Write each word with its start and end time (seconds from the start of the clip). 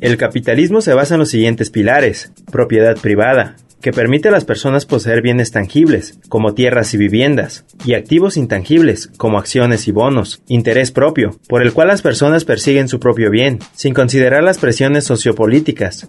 El 0.00 0.16
capitalismo 0.16 0.80
se 0.80 0.94
basa 0.94 1.14
en 1.14 1.20
los 1.20 1.30
siguientes 1.30 1.70
pilares. 1.70 2.30
Propiedad 2.52 2.96
privada, 2.96 3.56
que 3.80 3.90
permite 3.90 4.28
a 4.28 4.30
las 4.30 4.44
personas 4.44 4.86
poseer 4.86 5.22
bienes 5.22 5.50
tangibles, 5.50 6.20
como 6.28 6.54
tierras 6.54 6.94
y 6.94 6.98
viviendas, 6.98 7.64
y 7.84 7.94
activos 7.94 8.36
intangibles, 8.36 9.10
como 9.16 9.38
acciones 9.38 9.88
y 9.88 9.90
bonos, 9.90 10.40
interés 10.46 10.92
propio, 10.92 11.40
por 11.48 11.62
el 11.62 11.72
cual 11.72 11.88
las 11.88 12.02
personas 12.02 12.44
persiguen 12.44 12.86
su 12.86 13.00
propio 13.00 13.28
bien, 13.30 13.58
sin 13.74 13.92
considerar 13.92 14.44
las 14.44 14.58
presiones 14.58 15.02
sociopolíticas. 15.02 16.08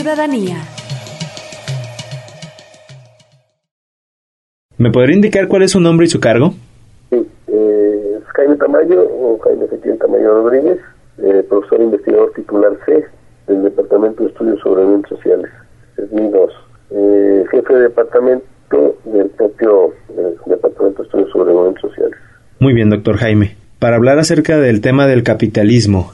Ciudadanía. 0.00 0.56
¿Me 4.78 4.90
podría 4.90 5.14
indicar 5.14 5.46
cuál 5.46 5.64
es 5.64 5.72
su 5.72 5.80
nombre 5.80 6.06
y 6.06 6.08
su 6.08 6.18
cargo? 6.18 6.54
Sí, 7.10 7.16
eh, 7.48 8.16
es 8.16 8.24
Jaime 8.34 8.56
Tamayo 8.56 9.02
o 9.02 9.38
Jaime 9.44 9.66
Ezequiel 9.66 9.98
Tamayo 9.98 10.42
Rodríguez, 10.42 10.78
eh, 11.18 11.44
profesor 11.46 11.82
investigador 11.82 12.32
titular 12.34 12.72
C 12.86 13.04
del 13.46 13.62
Departamento 13.62 14.22
de 14.22 14.30
Estudios 14.30 14.58
sobre 14.60 14.84
Eventos 14.84 15.18
Sociales. 15.18 15.50
Es 15.98 16.10
mi 16.12 16.30
dos. 16.30 16.50
Eh, 16.92 17.44
jefe 17.50 17.74
de 17.74 17.80
departamento 17.82 18.96
del 19.04 19.28
propio 19.36 19.92
eh, 20.16 20.34
Departamento 20.46 21.02
de 21.02 21.08
Estudios 21.08 21.30
sobre 21.30 21.52
Eventos 21.52 21.90
Sociales. 21.90 22.18
Muy 22.58 22.72
bien, 22.72 22.88
doctor 22.88 23.18
Jaime. 23.18 23.54
Para 23.78 23.96
hablar 23.96 24.18
acerca 24.18 24.56
del 24.56 24.80
tema 24.80 25.06
del 25.06 25.24
capitalismo, 25.24 26.12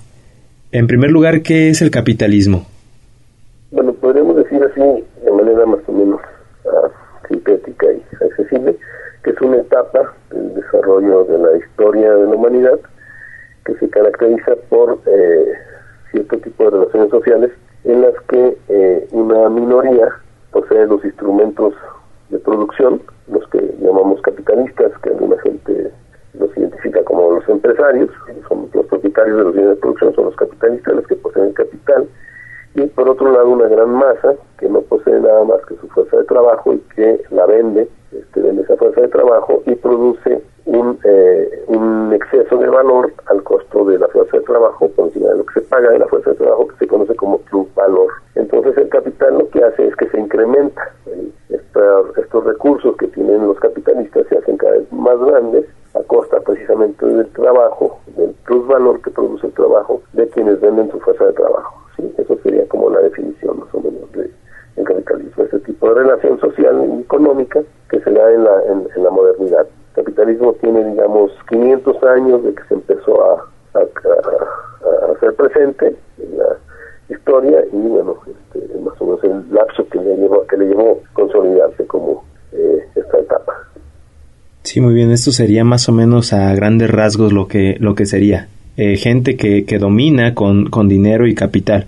en 0.72 0.88
primer 0.88 1.12
lugar, 1.12 1.42
¿qué 1.42 1.68
es 1.68 1.82
el 1.82 1.92
capitalismo? 1.92 2.66
Bueno, 3.70 3.92
podríamos 3.94 4.36
decir 4.36 4.62
así, 4.62 4.80
de 5.24 5.30
manera 5.32 5.66
más 5.66 5.80
o 5.86 5.92
menos 5.92 6.20
ah, 6.66 6.88
sintética 7.46 7.86
y 7.92 8.02
accesible, 8.24 8.76
que 9.22 9.30
es 9.30 9.40
una 9.40 9.58
etapa 9.58 10.14
del 10.30 10.54
desarrollo 10.54 11.24
de 11.24 11.38
la 11.38 11.56
historia 11.58 12.14
de 12.14 12.24
la 12.24 12.34
humanidad 12.34 12.78
que 13.64 13.74
se 13.76 13.88
caracteriza 13.90 14.54
por 14.68 14.98
eh, 15.06 15.52
cierto 16.10 16.38
tipo 16.38 16.64
de 16.64 16.70
relaciones 16.70 17.10
sociales 17.10 17.50
en 17.84 18.02
las 18.02 18.14
que 18.28 18.56
eh, 18.68 19.08
una 19.12 19.48
minoría 19.48 20.08
posee 20.52 20.86
los 20.86 21.04
instrumentos 21.04 21.74
de 22.30 22.38
producción, 22.38 23.00
los 23.28 23.46
que 23.48 23.60
llamamos 23.80 24.20
capitalistas, 24.22 24.92
que 25.02 25.10
alguna 25.10 25.40
gente 25.42 25.90
los 26.34 26.56
identifica 26.56 27.02
como 27.04 27.32
los 27.32 27.48
empresarios, 27.48 28.10
son 28.48 28.68
los 28.72 28.86
propietarios 28.86 29.38
de 29.38 29.44
los 29.44 29.52
bienes 29.52 29.74
de 29.74 29.80
producción, 29.80 30.14
son 30.14 30.24
los 30.26 30.36
capitalistas 30.36 30.94
los 30.94 31.06
que 31.06 31.16
poseen 31.16 31.46
el 31.46 31.54
capital, 31.54 32.06
y 32.76 32.86
por 32.88 33.08
otro 33.08 33.32
lado 33.32 33.48
una 33.48 33.68
gran 33.68 33.90
masa 33.90 34.34
que 34.58 34.68
no 34.68 34.80
posee 34.82 35.18
nada 35.20 35.44
más 35.44 35.64
que 35.66 35.74
su 35.76 35.88
fuerza 35.88 36.16
de 36.18 36.24
trabajo 36.24 36.72
y 36.74 36.78
que 36.94 37.22
la 37.30 37.46
vende, 37.46 37.88
este, 38.12 38.40
vende 38.40 38.62
esa 38.62 38.76
fuerza 38.76 39.00
de 39.00 39.08
trabajo 39.08 39.62
y 39.66 39.74
produce 39.76 40.42
un, 40.66 40.98
eh, 41.04 41.64
un 41.68 42.12
exceso 42.12 42.56
de 42.58 42.68
valor 42.68 43.12
al 43.26 43.42
costo 43.44 43.84
de 43.84 43.98
la 43.98 44.08
fuerza 44.08 44.36
de 44.36 44.42
trabajo, 44.42 44.88
por 44.90 45.06
encima 45.06 45.28
de 45.30 45.38
lo 45.38 45.46
que 45.46 45.60
se 45.60 45.66
paga 45.66 45.90
de 45.90 45.98
la 46.00 46.06
fuerza 46.06 46.30
de 46.30 46.36
trabajo, 46.36 46.66
que 46.68 46.76
se 46.76 46.86
conoce 46.88 47.14
como 47.14 47.38
plus 47.38 47.72
valor. 47.74 48.08
Entonces 48.34 48.76
el 48.76 48.88
capital 48.88 49.38
lo 49.38 49.48
que 49.48 49.62
hace 49.64 49.86
es 49.86 49.96
que 49.96 50.08
se 50.10 50.20
incrementa. 50.20 50.92
eh, 51.06 51.28
esta- 51.50 52.02
estos 52.20 52.44
recursos 52.44 52.96
que 52.96 53.06
tienen 53.08 53.46
los 53.46 53.58
capitalistas 53.60 54.26
se 54.28 54.38
hacen 54.38 54.56
cada 54.56 54.72
vez 54.72 54.92
más 54.92 55.18
grandes 55.20 55.66
a 55.94 56.02
costa 56.02 56.40
precisamente 56.40 57.06
del 57.06 57.26
trabajo, 57.28 57.98
del 58.16 58.30
plus 58.44 58.66
valor 58.66 59.00
que 59.02 59.10
produce 59.10 59.46
el 59.46 59.52
trabajo 59.54 60.02
de 60.12 60.26
quienes 60.28 60.60
venden 60.60 60.90
su 60.90 60.98
fuerza 61.00 61.26
de 61.26 61.32
trabajo. 61.34 61.74
¿sí? 61.96 62.12
Eso 62.18 62.36
sería 62.42 62.66
como 62.68 62.90
la 62.90 63.00
definición 63.00 63.60
más 63.60 63.68
o 63.74 63.80
menos 63.80 64.10
de 64.12 64.30
el 64.76 64.84
capitalismo, 64.84 65.44
ese 65.44 65.58
tipo 65.60 65.88
de 65.88 65.94
relación 66.02 66.38
social 66.40 66.84
y 66.98 67.00
económica 67.02 67.60
que 67.88 68.00
se 68.00 68.10
da 68.10 68.30
en 68.32 68.44
la, 68.44 68.62
en, 68.64 68.88
en 68.94 69.02
la 69.04 69.10
modernidad. 69.10 69.66
El 69.96 70.04
capitalismo 70.04 70.52
tiene, 70.54 70.84
digamos, 70.84 71.30
500 71.48 72.02
años 72.02 72.42
de 72.44 72.54
que 72.54 72.62
se 72.64 72.74
empezó 72.74 73.22
a, 73.24 73.34
a, 73.74 73.78
a- 73.78 75.06
a 75.08 75.12
hacer 75.12 75.34
presente 75.34 75.96
en 76.18 76.38
la 76.38 76.56
historia 77.08 77.64
y, 77.72 77.76
bueno, 77.88 78.16
este, 78.26 78.78
más 78.80 79.00
o 79.00 79.04
menos 79.06 79.24
el 79.24 79.54
lapso 79.54 79.88
que 79.88 79.98
le 79.98 80.16
llevó, 80.16 80.44
que 80.46 80.56
le 80.58 80.66
llevó 80.66 81.00
consolidarse 81.14 81.86
como 81.86 82.24
eh, 82.52 82.84
esta 82.96 83.18
etapa. 83.18 83.54
Sí, 84.62 84.75
muy 84.86 84.94
bien. 84.94 85.10
Esto 85.10 85.32
sería 85.32 85.64
más 85.64 85.88
o 85.88 85.92
menos 85.92 86.32
a 86.32 86.54
grandes 86.54 86.88
rasgos 86.88 87.32
lo 87.32 87.48
que, 87.48 87.76
lo 87.80 87.96
que 87.96 88.06
sería. 88.06 88.46
Eh, 88.76 88.96
gente 88.96 89.36
que, 89.36 89.64
que 89.66 89.78
domina 89.78 90.32
con, 90.32 90.70
con 90.70 90.86
dinero 90.86 91.26
y 91.26 91.34
capital. 91.34 91.86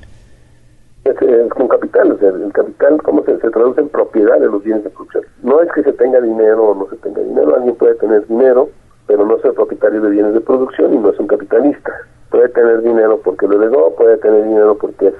Es 1.04 1.14
con 1.50 1.68
capital, 1.68 2.10
o 2.10 2.18
sea, 2.18 2.30
el 2.30 2.52
capital, 2.52 3.00
¿cómo 3.02 3.24
se, 3.24 3.36
traduce 3.36 3.80
en 3.80 3.88
propiedad 3.88 4.40
de 4.40 4.46
los 4.46 4.64
bienes 4.64 4.82
de 4.82 4.90
producción? 4.90 5.24
No 5.42 5.62
es 5.62 5.70
que 5.72 5.84
se 5.84 5.92
tenga 5.92 6.20
dinero 6.20 6.70
o 6.70 6.74
no 6.74 6.90
se 6.90 6.96
tenga 6.96 7.22
dinero, 7.22 7.54
alguien 7.54 7.76
puede 7.76 7.94
tener 7.94 8.26
dinero, 8.26 8.68
pero 9.06 9.24
no 9.24 9.38
ser 9.38 9.54
propietario 9.54 10.00
de 10.02 10.10
bienes 10.10 10.34
de 10.34 10.40
producción 10.40 10.92
y 10.92 10.98
no 10.98 11.10
es 11.10 11.20
un 11.20 11.28
capitalista. 11.28 11.92
Puede 12.30 12.48
tener 12.48 12.82
dinero 12.82 13.20
porque 13.22 13.46
lo 13.46 13.62
heredó, 13.62 13.94
puede 13.96 14.18
tener 14.18 14.44
dinero 14.44 14.76
porque 14.76 15.08
es 15.08 15.14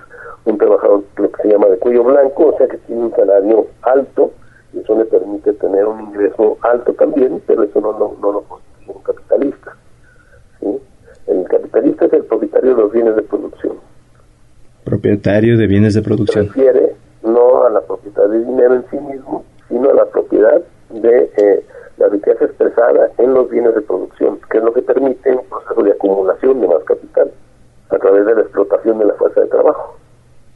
un 0.46 0.58
trabajador, 0.58 1.04
lo 1.16 1.30
que 1.30 1.42
se 1.42 1.48
llama 1.48 1.68
de 1.68 1.78
cuello 1.78 2.02
blanco, 2.02 2.48
o 2.48 2.58
sea 2.58 2.66
que 2.66 2.76
tiene 2.78 3.02
un 3.02 3.14
salario 3.14 3.66
alto, 3.82 4.32
y 4.72 4.78
eso 4.80 4.96
le 4.98 5.04
permite 5.06 5.52
tener 5.54 5.86
un 5.86 6.00
ingreso 6.00 6.56
alto 6.62 6.92
también, 6.94 7.42
pero 7.46 7.62
eso 7.62 7.80
no, 7.80 7.92
no, 7.98 8.14
no 8.20 8.32
lo 8.32 8.42
constituye 8.42 8.92
un 8.96 9.02
capitalista. 9.02 9.76
¿sí? 10.60 10.66
El 11.26 11.44
capitalista 11.48 12.04
es 12.06 12.12
el 12.14 12.24
propietario 12.24 12.74
de 12.74 12.82
los 12.82 12.92
bienes 12.92 13.16
de 13.16 13.22
producción 13.22 13.76
Propietario 14.84 15.58
de 15.58 15.66
bienes 15.66 15.94
de 15.94 16.00
se 16.00 16.04
producción. 16.04 16.46
refiere 16.46 16.94
no 17.22 17.64
a 17.64 17.70
la 17.70 17.80
propiedad 17.82 18.26
de 18.28 18.38
dinero 18.44 18.74
en 18.74 18.84
sí 18.90 18.96
mismo, 18.98 19.44
sino 19.68 19.90
a 19.90 19.94
la 19.94 20.06
propiedad 20.06 20.62
de 20.90 21.30
eh, 21.36 21.66
la 21.98 22.08
riqueza 22.08 22.44
expresada 22.46 23.10
en 23.18 23.34
los 23.34 23.50
bienes 23.50 23.74
de 23.74 23.82
producción, 23.82 24.38
que 24.50 24.58
es 24.58 24.64
lo 24.64 24.72
que 24.72 24.80
permite 24.82 25.30
un 25.34 25.44
proceso 25.46 25.82
de 25.82 25.92
acumulación 25.92 26.60
de 26.60 26.68
más 26.68 26.82
capital 26.84 27.30
a 27.90 27.98
través 27.98 28.24
de 28.24 28.34
la 28.34 28.40
explotación 28.42 28.98
de 28.98 29.04
la 29.06 29.14
fuerza 29.14 29.40
de 29.42 29.46
trabajo. 29.48 29.96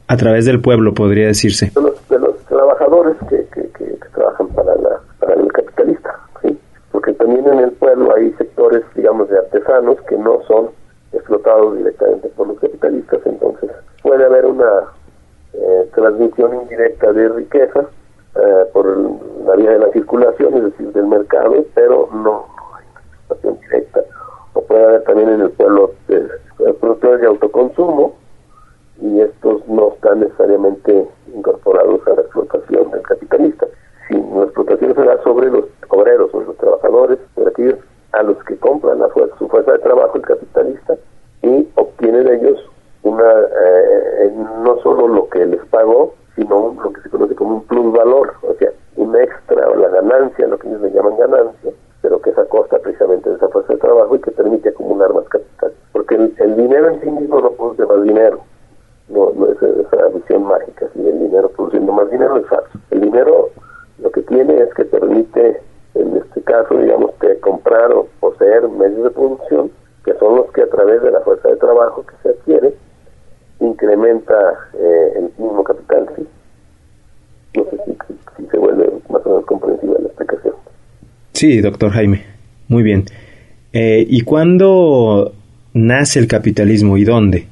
A 0.07 0.17
través 0.17 0.45
del 0.45 0.61
pueblo, 0.61 0.93
podría 0.93 1.27
decirse. 1.27 1.71
De 1.75 1.81
los, 1.81 2.09
de 2.09 2.19
los 2.19 2.37
trabajadores 2.45 3.15
que- 3.29 3.45
que 3.51 3.63
trabajan 4.13 4.47
para, 4.49 4.75
la, 4.75 4.99
para 5.19 5.33
el 5.35 5.51
capitalista, 5.51 6.19
¿sí? 6.41 6.57
porque 6.91 7.13
en 7.51 7.59
el 7.59 7.71
pueblo 7.71 8.13
hay 8.15 8.31
sectores, 8.33 8.81
digamos, 8.95 9.29
de 9.29 9.37
artesanos 9.37 9.99
que 10.07 10.17
no 10.17 10.41
son 10.47 10.69
explotados 11.11 11.77
directamente 11.77 12.29
por 12.29 12.47
los 12.47 12.59
capitalistas, 12.59 13.19
entonces 13.25 13.69
puede 14.01 14.25
haber 14.25 14.45
una 14.45 14.83
eh, 15.53 15.89
transmisión 15.93 16.53
indirecta 16.61 17.11
de 17.13 17.29
riqueza 17.29 17.85
eh, 18.35 18.65
por 18.73 18.85
la 19.45 19.55
vía 19.55 19.71
de 19.71 19.79
la 19.79 19.91
circulación, 19.91 20.53
es 20.55 20.63
decir, 20.63 20.91
del 20.93 21.07
mercado, 21.07 21.53
pero 21.75 22.09
no, 22.13 22.45
hay 22.75 22.85
explotación 23.17 23.59
directa. 23.61 24.01
O 24.53 24.61
puede 24.61 24.83
haber 24.85 25.03
también 25.03 25.29
en 25.29 25.41
el 25.41 25.51
pueblo 25.51 25.91
eh, 26.09 26.27
productores 26.79 27.21
de 27.21 27.27
autoconsumo, 27.27 28.15
y 29.01 29.21
estos 29.21 29.67
no 29.67 29.89
están 29.93 30.19
necesariamente 30.21 31.07
incorporados 31.33 32.05
a 32.07 32.11
la 32.15 32.21
explotación 32.21 32.91
del 32.91 33.01
capitalista. 33.01 33.67
Si 34.07 34.13
la 34.15 34.43
explotación 34.43 34.95
se 34.95 35.03
da 35.03 35.21
sobre 35.23 35.49
los 35.49 35.65
obreros, 35.89 36.31
sobre 36.31 36.45
los 36.47 36.57
trabajadores, 36.57 37.19
por 37.35 37.47
aquellos 37.49 37.79
a 38.13 38.21
los 38.23 38.37
que 38.45 38.55
compran 38.57 38.99
la 38.99 39.07
fuerza, 39.09 39.35
su 39.39 39.47
fuerza 39.47 39.73
de 39.73 39.79
trabajo 39.79 40.15
el 40.17 40.21
capitalista 40.21 40.95
y 41.41 41.67
obtiene 41.75 42.23
de 42.23 42.35
ellos 42.35 42.59
una 43.01 43.23
eh, 43.33 44.31
no 44.63 44.77
solo 44.83 45.07
lo 45.07 45.27
que 45.29 45.45
les 45.45 45.65
pagó, 45.65 46.13
sino 46.35 46.57
un- 46.59 46.81
lo 46.83 46.93
que 46.93 47.01
se 47.01 47.09
conoce 47.09 47.35
como 47.35 47.55
un 47.55 47.63
plus 47.63 47.91
valor, 47.91 48.33
o 48.43 48.53
sea, 48.53 48.69
un 48.97 49.15
extra 49.15 49.67
o 49.67 49.75
la 49.75 49.89
ganancia, 49.89 50.47
lo 50.47 50.57
que 50.59 50.67
ellos 50.69 50.81
le 50.81 50.91
llaman 50.91 51.17
ganancia, 51.17 51.71
pero 52.01 52.21
que 52.21 52.29
es 52.29 52.37
a 52.37 52.45
costa 52.45 52.77
precisamente 52.79 53.29
de 53.31 53.35
esa 53.35 53.47
fuerza 53.49 53.73
de 54.63 54.63
trabajo 54.63 54.63
y 54.63 54.63
que 54.63 54.69
permite 54.69 54.69
acumular 54.69 55.13
más 55.13 55.23
dinero 56.73 56.89
en 56.89 57.01
sí 57.01 57.09
mismo 57.09 57.39
no 57.39 57.51
produce 57.51 57.85
más 57.85 58.03
dinero. 58.03 58.39
No, 59.09 59.31
no 59.35 59.47
es 59.47 59.61
esa 59.61 60.07
visión 60.07 60.43
mágica, 60.45 60.87
si 60.93 61.07
el 61.07 61.19
dinero 61.19 61.49
produciendo 61.49 61.91
más 61.91 62.09
dinero 62.09 62.37
es 62.37 62.47
falso. 62.47 62.79
El 62.91 63.01
dinero 63.01 63.49
lo 63.99 64.11
que 64.11 64.21
tiene 64.23 64.59
es 64.59 64.73
que 64.73 64.85
permite, 64.85 65.61
en 65.95 66.17
este 66.17 66.41
caso, 66.41 66.77
digamos, 66.77 67.11
que 67.19 67.39
comprar 67.39 67.91
o 67.91 68.07
poseer 68.19 68.67
medios 68.69 69.03
de 69.03 69.09
producción, 69.11 69.71
que 70.05 70.13
son 70.15 70.37
los 70.37 70.51
que 70.51 70.61
a 70.63 70.69
través 70.69 71.01
de 71.01 71.11
la 71.11 71.19
fuerza 71.21 71.49
de 71.49 71.57
trabajo 71.57 72.05
que 72.05 72.15
se 72.23 72.29
adquiere, 72.29 72.73
incrementa 73.59 74.35
eh, 74.73 75.13
el 75.15 75.23
mismo 75.37 75.63
capital. 75.63 76.09
¿sí? 76.15 76.27
No 77.55 77.63
sé 77.65 77.77
si, 77.85 77.97
si, 78.37 78.49
se 78.49 78.57
vuelve 78.57 78.91
más 79.09 79.25
o 79.25 79.29
menos 79.29 79.45
comprensiva 79.45 79.95
la 79.99 80.07
explicación. 80.07 80.55
Sí, 81.33 81.61
doctor 81.61 81.91
Jaime. 81.91 82.25
Muy 82.67 82.83
bien. 82.83 83.05
Eh, 83.85 84.05
¿Y 84.07 84.21
cuándo 84.21 85.33
nace 85.73 86.17
el 86.17 86.29
capitalismo 86.29 86.95
y 86.95 87.03
dónde? 87.03 87.49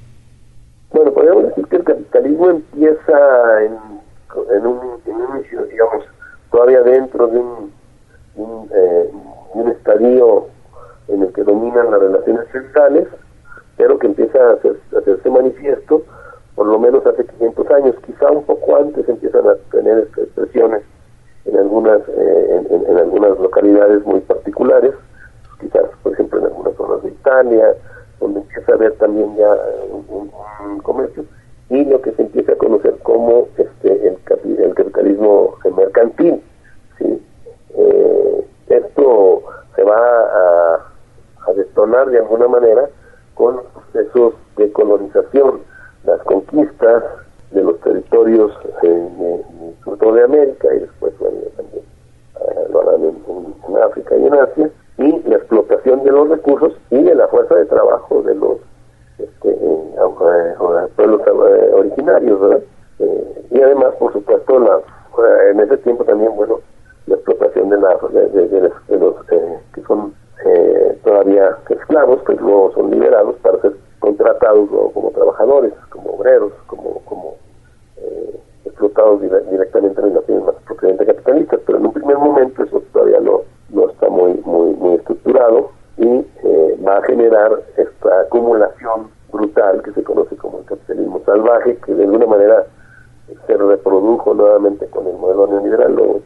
Bueno, 0.93 1.11
podríamos 1.11 1.43
decir 1.47 1.67
que 1.67 1.75
el 1.75 1.83
capitalismo 1.83 2.49
empieza 2.51 3.63
en, 3.65 3.73
en, 4.55 4.65
un, 4.65 4.79
inicio, 5.05 5.65
digamos, 5.65 6.05
todavía 6.49 6.83
dentro 6.83 7.27
de 7.27 7.37
un, 7.37 8.69
eh, 8.73 9.09
un 9.55 9.71
estadio 9.71 10.47
en 11.09 11.23
el 11.23 11.33
que 11.33 11.43
dominan 11.43 11.91
las 11.91 11.99
relaciones 11.99 12.47
centrales, 12.53 13.09
pero 13.75 13.99
que 13.99 14.07
empieza 14.07 14.39
a, 14.39 14.53
hacerse 14.99 15.29
manifiesto 15.29 16.05
por 16.55 16.67
lo 16.67 16.79
menos 16.79 17.05
hace 17.07 17.25
500 17.25 17.71
años, 17.71 17.95
quizá 18.05 18.31
un 18.31 18.45
poco 18.45 18.77
antes 18.77 19.07
empiezan 19.09 19.49
a 19.49 19.55
tener 19.69 20.07
expresiones 20.17 20.83
en 21.43 21.57
algunas 21.57 21.99
eh, 22.07 22.61
en, 22.69 22.97
algunas 22.97 23.37
localidades 23.37 24.05
muy 24.05 24.21
particulares, 24.21 24.93
quizás 25.61 25.83
por 26.03 26.13
ejemplo 26.13 26.39
en 26.39 26.45
algunas 26.45 26.75
zonas 26.75 27.03
de 27.03 27.09
Italia, 27.09 27.75
donde 28.19 28.41
empieza 28.41 28.71
a 28.71 28.75
haber 28.75 28.93
también 28.93 29.35
ya 29.37 29.55
un, 30.09 30.79
comercio 30.79 31.23
y 31.69 31.85
lo 31.85 32.01
que 32.01 32.11
se 32.11 32.23
empieza 32.23 32.53
a 32.53 32.57
conocer 32.57 32.97
como 33.03 33.47
este 33.57 34.07
el, 34.07 34.17
el 34.59 34.73
capitalismo 34.75 35.55
mercantil. 35.75 36.41
¿sí? 36.97 37.23
Eh, 37.75 38.47
esto 38.67 39.43
se 39.75 39.83
va 39.83 39.95
a, 39.95 40.75
a 41.47 41.53
detonar 41.53 42.09
de 42.09 42.17
alguna 42.17 42.47
manera 42.47 42.89
con 43.35 43.61
procesos 43.73 44.33
de 44.57 44.71
colonización, 44.71 45.61
las 46.03 46.19
conquistas 46.23 47.03
de 47.51 47.63
los 47.63 47.79
territorios, 47.81 48.51
eh, 48.83 49.41
sobre 49.83 49.99
todo 49.99 50.13
de 50.13 50.23
América 50.23 50.67
y 50.73 50.79
después 50.79 51.13
también 51.17 51.83
eh, 51.83 52.67
lo 52.71 52.81
harán 52.81 53.03
en, 53.03 53.21
África 53.83 54.15
y 54.15 54.25
en 54.27 54.33
Asia, 54.35 54.69
y 54.97 55.29
la 55.29 55.37
explotación 55.37 56.03
de 56.03 56.11
los 56.11 56.29
recursos 56.29 56.73
y 56.89 57.01
de 57.01 57.15
la 57.15 57.27
fuerza 57.27 57.55
de 57.55 57.65
trabajo 57.65 58.21
de 58.23 58.35
los 58.35 58.57
este, 59.17 59.49
eh, 59.49 60.55
pueblos 60.95 61.21
originarios, 61.73 62.39
¿verdad? 62.39 62.61
y 63.49 63.61
además, 63.61 63.93
por 63.99 64.13
supuesto, 64.13 64.59
la, 64.59 64.79
en 65.49 65.59
ese 65.59 65.77
tiempo 65.77 66.03
también, 66.03 66.35
bueno, 66.35 66.59
la 67.07 67.15
explotación 67.15 67.69
de, 67.69 67.77
la, 67.77 67.97
de 68.11 68.97
los 68.97 69.25
que 69.25 69.81
son 69.87 70.13
eh, 70.45 70.97
todavía 71.03 71.57
esclavos 71.69 72.23
que 72.23 72.33
luego 72.33 72.71
son 72.73 72.89
liberados 72.89 73.35
para 73.37 73.59
ser 73.61 73.73
contratados 73.99 74.69
como 74.93 75.11
trabajadores, 75.11 75.73
como 75.89 76.11
obreros, 76.11 76.53
como, 76.67 77.01
como 77.05 77.35
eh, 77.97 78.39
explotados 78.65 79.21
directamente 79.21 80.01
en 80.01 80.15
las 80.15 80.29
más 80.29 80.55
propiamente 80.65 81.05
capitalistas, 81.05 81.59
pero 81.65 81.77
en 81.77 81.85
un 81.85 81.93
primer 81.93 82.17
momento 82.17 82.63
eso 82.63 82.70
y 85.97 86.07
eh, 86.43 86.79
va 86.85 86.97
a 86.97 87.03
generar 87.03 87.51
esta 87.77 88.21
acumulación 88.21 89.09
brutal 89.31 89.81
que 89.83 89.91
se 89.91 90.03
conoce 90.03 90.35
como 90.35 90.59
el 90.59 90.65
capitalismo 90.65 91.21
salvaje, 91.25 91.77
que 91.85 91.93
de 91.93 92.03
alguna 92.03 92.25
manera 92.25 92.65
se 93.47 93.57
reprodujo 93.57 94.33
nuevamente 94.33 94.87
con 94.87 95.07
el 95.07 95.13
modelo 95.17 95.47
neoliberal, 95.47 96.20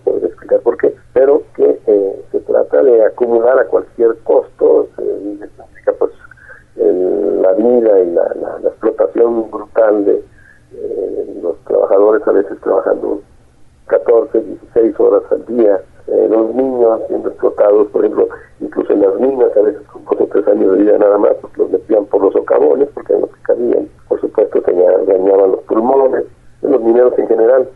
pues 21.33 21.57
los 21.57 21.69
metían 21.69 22.05
por 22.05 22.21
los 22.21 22.33
socavones, 22.33 22.89
porque 22.93 23.13
los 23.13 23.29
que 23.29 23.41
cabían, 23.43 23.89
por 24.07 24.21
supuesto 24.21 24.61
se 24.61 24.73
dañaban 24.73 25.51
los 25.51 25.61
pulmones, 25.61 26.25
los 26.61 26.81
mineros 26.81 27.17
en 27.17 27.27
general 27.27 27.69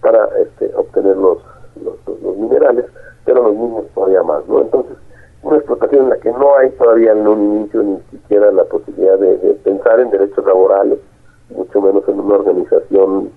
para 0.00 0.28
este, 0.38 0.70
obtener 0.74 1.16
los, 1.16 1.38
los, 1.82 2.36
minerales, 2.36 2.86
pero 3.24 3.42
los 3.42 3.54
niños 3.54 3.84
todavía 3.94 4.22
más, 4.22 4.46
¿no? 4.48 4.60
Entonces, 4.60 4.96
una 5.42 5.56
explotación 5.56 6.04
en 6.04 6.10
la 6.10 6.16
que 6.18 6.30
no 6.30 6.56
hay 6.56 6.70
todavía 6.70 7.12
en 7.12 7.26
un 7.26 7.56
inicio 7.56 7.82
ni 7.82 8.00
siquiera 8.10 8.50
la 8.50 8.64
posibilidad 8.64 9.18
de, 9.18 9.36
pensar 9.64 10.00
en 10.00 10.10
derechos 10.10 10.44
laborales, 10.44 10.98
mucho 11.50 11.80
menos 11.80 12.06
en 12.08 12.20
una 12.20 12.36
organización 12.36 13.30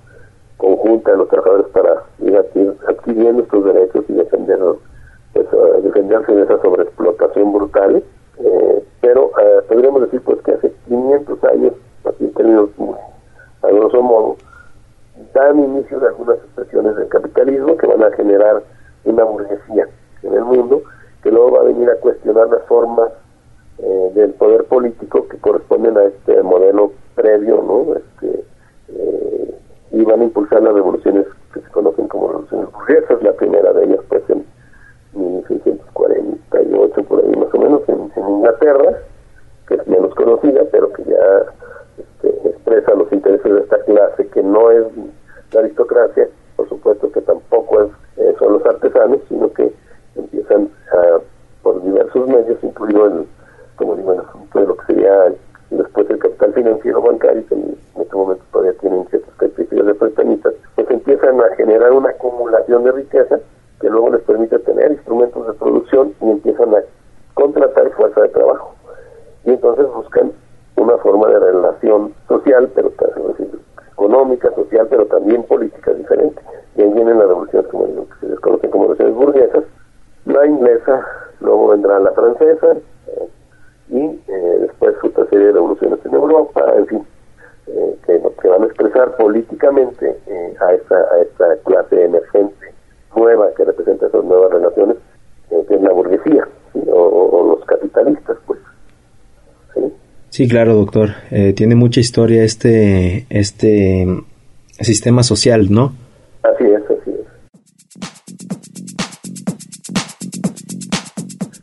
conjunta 0.57 1.11
de 1.11 1.17
los 1.17 1.29
trabajadores 1.29 1.67
para 1.67 2.03
ir 2.19 2.37
adquiriendo 2.87 3.43
estos 3.43 3.65
derechos 3.65 4.05
y 4.07 4.13
defender, 4.13 4.59
pues, 5.33 5.47
defenderse 5.83 6.33
de 6.33 6.43
esa 6.43 6.61
sobreexplotación 6.61 7.53
brutal. 7.53 8.03
Eh, 8.39 8.83
pero 9.01 9.31
eh, 9.39 9.61
podríamos 9.67 10.01
decir 10.01 10.21
pues 10.21 10.41
que 10.41 10.53
hace 10.53 10.71
500 10.87 11.43
años, 11.43 11.73
así 12.05 12.23
en 12.25 12.33
términos 12.33 12.69
a 13.61 13.67
grosso 13.67 14.01
modo, 14.01 14.37
dan 15.33 15.59
inicio 15.59 15.99
de 15.99 16.07
algunas 16.07 16.37
expresiones 16.37 16.95
del 16.95 17.07
capitalismo 17.07 17.77
que 17.77 17.87
van 17.87 18.03
a 18.03 18.11
generar 18.15 18.63
una 19.05 19.23
burguesía 19.23 19.87
en 20.23 20.33
el 20.33 20.43
mundo 20.43 20.83
que 21.21 21.31
luego 21.31 21.51
va 21.51 21.61
a 21.61 21.65
venir 21.65 21.89
a 21.89 21.95
cuestionar 21.95 22.47
las 22.49 22.63
formas 22.63 23.11
eh, 23.79 24.11
del 24.13 24.33
poder 24.33 24.65
político 24.65 25.27
que 25.27 25.37
corresponden 25.37 25.97
a 25.97 26.03
este 26.03 26.41
modelo 26.43 26.91
previo, 27.15 27.61
¿no? 27.61 27.95
Este, 27.95 28.43
eh, 28.89 29.55
y 29.93 30.03
van 30.03 30.21
a 30.21 30.23
impulsar 30.23 30.61
las 30.63 30.73
revoluciones 30.73 31.27
que 31.53 31.61
se 31.61 31.69
conocen 31.69 32.07
como 32.07 32.27
revoluciones 32.27 32.71
burguesas, 32.71 33.21
la 33.21 33.31
primera 33.33 33.71
de 33.73 33.85
ellas 33.85 33.99
pues 34.09 34.23
en 34.29 34.43
1648 35.13 37.03
por 37.03 37.23
ahí 37.23 37.31
más 37.35 37.53
o 37.53 37.59
menos 37.59 37.81
en, 37.87 38.11
en 38.15 38.29
Inglaterra, 38.29 38.97
que 39.67 39.75
es 39.75 39.87
menos 39.87 40.13
conocida, 40.15 40.63
pero 40.71 40.91
que 40.93 41.03
ya 41.03 41.45
este, 41.97 42.49
expresa 42.49 42.95
los 42.95 43.11
intereses 43.13 43.53
de 43.53 43.59
esta 43.59 43.77
clase 43.83 44.27
que 44.29 44.41
no 44.41 44.71
es 44.71 44.83
la 45.51 45.59
aristocracia, 45.59 46.27
por 46.55 46.67
supuesto 46.69 47.11
que 47.11 47.21
tampoco 47.21 47.83
es, 47.83 47.89
eh, 48.17 48.35
son 48.39 48.53
los 48.53 48.65
artesanos, 48.65 49.19
sino 49.29 49.53
que 49.53 49.71
empiezan 50.15 50.69
a, 50.91 51.19
por 51.61 51.83
diversos 51.83 52.27
medios, 52.27 52.57
incluido 52.63 53.05
el, 53.05 53.27
como 53.75 53.95
digo, 53.95 54.13
el 54.13 54.21
asunto 54.21 54.59
de 54.59 54.65
lo 54.65 54.77
que 54.77 54.85
sería 54.87 55.33
después 55.77 56.09
el 56.09 56.19
capital 56.19 56.53
financiero 56.53 57.01
bancario, 57.01 57.45
que 57.47 57.55
en 57.55 57.77
este 57.99 58.15
momento 58.15 58.43
todavía 58.51 58.77
tienen 58.79 59.07
ciertas 59.07 59.33
características 59.35 59.85
de 59.85 59.95
prestamistas, 59.95 60.53
pues 60.75 60.89
empiezan 60.89 61.41
a 61.41 61.55
generar 61.55 61.91
una 61.91 62.09
acumulación 62.09 62.83
de 62.83 62.91
riqueza 62.91 63.39
que 63.79 63.89
luego 63.89 64.11
les 64.11 64.21
permite 64.21 64.59
tener 64.59 64.91
instrumentos 64.91 65.47
de 65.47 65.53
producción 65.53 66.13
y 66.21 66.31
empiezan 66.31 66.75
a 66.75 66.79
contratar 67.33 67.89
fuerza 67.91 68.21
de 68.21 68.29
trabajo. 68.29 68.75
Y 69.45 69.51
entonces 69.51 69.85
buscan 69.93 70.31
una 70.75 70.97
forma 70.97 71.27
de 71.27 71.39
relación 71.39 72.13
social, 72.27 72.69
pero 72.73 72.91
decir, 73.27 73.59
económica, 73.91 74.51
social, 74.55 74.87
pero 74.89 75.05
también 75.05 75.43
política 75.43 75.93
diferente. 75.93 76.41
Y 76.75 76.83
ahí 76.83 76.93
vienen 76.93 77.19
las 77.19 77.27
revoluciones, 77.27 77.69
como 77.69 77.85
digo, 77.87 78.07
que 78.07 78.25
se 78.25 78.31
desconocen 78.31 78.71
como 78.71 78.83
revoluciones 78.83 79.15
burguesas, 79.15 79.63
la 80.25 80.47
inglesa, 80.63 81.05
luego 81.41 81.69
vendrá 81.69 81.99
la 81.99 82.11
francesa, 82.11 82.77
eh, 83.07 83.27
y 83.89 84.01
eh, 84.01 84.57
después 84.61 84.95
otra 85.03 85.25
serie 85.29 85.47
de 85.47 85.53
revoluciones 85.53 85.99
en 86.05 86.13
Europa, 86.13 86.73
en 86.77 86.87
fin, 86.87 87.07
eh, 87.67 87.95
que, 88.05 88.21
que, 88.41 88.47
van 88.47 88.63
a 88.63 88.65
expresar 88.65 89.15
políticamente 89.17 90.17
a, 90.59 90.73
esta, 90.73 90.95
a 90.95 91.21
esta 91.21 91.45
clase 91.65 92.05
emergente 92.05 92.73
nueva 93.15 93.49
que 93.55 93.65
representa 93.65 94.07
esas 94.07 94.23
nuevas 94.23 94.51
relaciones, 94.51 94.97
que 95.49 95.75
es 95.75 95.81
la 95.81 95.91
burguesía, 95.91 96.47
o, 96.87 97.55
los 97.55 97.65
capitalistas, 97.65 98.37
pues. 98.47 98.59
Sí, 100.29 100.47
claro, 100.47 100.73
doctor. 100.73 101.09
Eh, 101.29 101.53
tiene 101.53 101.75
mucha 101.75 101.99
historia 101.99 102.43
este, 102.43 103.27
este 103.29 104.07
sistema 104.79 105.21
social, 105.21 105.67
¿no? 105.69 105.93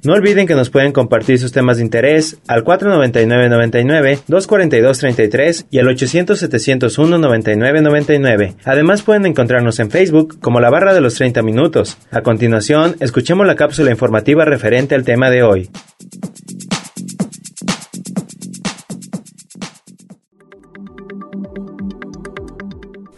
No 0.03 0.15
olviden 0.15 0.47
que 0.47 0.55
nos 0.55 0.71
pueden 0.71 0.93
compartir 0.93 1.39
sus 1.39 1.53
temas 1.53 1.77
de 1.77 1.83
interés 1.83 2.39
al 2.47 2.65
499 2.65 4.21
242-33 4.27 5.67
y 5.71 5.79
al 5.79 5.89
800-701-9999. 5.89 8.55
Además 8.65 9.03
pueden 9.03 9.27
encontrarnos 9.27 9.79
en 9.79 9.91
Facebook 9.91 10.41
como 10.41 10.59
la 10.61 10.71
barra 10.71 10.95
de 10.95 11.03
los 11.03 11.17
30 11.17 11.43
minutos. 11.43 11.99
A 12.11 12.23
continuación, 12.23 12.97
escuchemos 13.01 13.47
la 13.47 13.57
cápsula 13.57 13.91
informativa 13.91 14.47
referente 14.47 14.95
al 14.95 15.05
tema 15.05 15.29
de 15.29 15.43
hoy. 15.43 15.69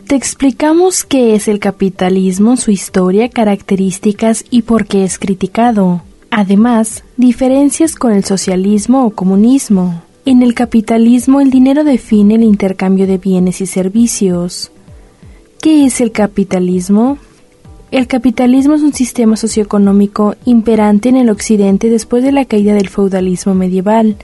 Te 0.08 0.16
explicamos 0.16 1.04
qué 1.04 1.36
es 1.36 1.46
el 1.46 1.60
capitalismo, 1.60 2.56
su 2.56 2.72
historia, 2.72 3.30
características 3.30 4.44
y 4.50 4.62
por 4.62 4.86
qué 4.86 5.04
es 5.04 5.20
criticado. 5.20 6.02
Además, 6.34 7.04
diferencias 7.18 7.94
con 7.94 8.10
el 8.12 8.24
socialismo 8.24 9.04
o 9.04 9.10
comunismo. 9.10 10.02
En 10.24 10.42
el 10.42 10.54
capitalismo 10.54 11.42
el 11.42 11.50
dinero 11.50 11.84
define 11.84 12.36
el 12.36 12.42
intercambio 12.42 13.06
de 13.06 13.18
bienes 13.18 13.60
y 13.60 13.66
servicios. 13.66 14.72
¿Qué 15.60 15.84
es 15.84 16.00
el 16.00 16.10
capitalismo? 16.10 17.18
El 17.90 18.06
capitalismo 18.06 18.72
es 18.72 18.80
un 18.80 18.94
sistema 18.94 19.36
socioeconómico 19.36 20.34
imperante 20.46 21.10
en 21.10 21.18
el 21.18 21.28
occidente 21.28 21.90
después 21.90 22.24
de 22.24 22.32
la 22.32 22.46
caída 22.46 22.72
del 22.72 22.88
feudalismo 22.88 23.52
medieval 23.52 24.16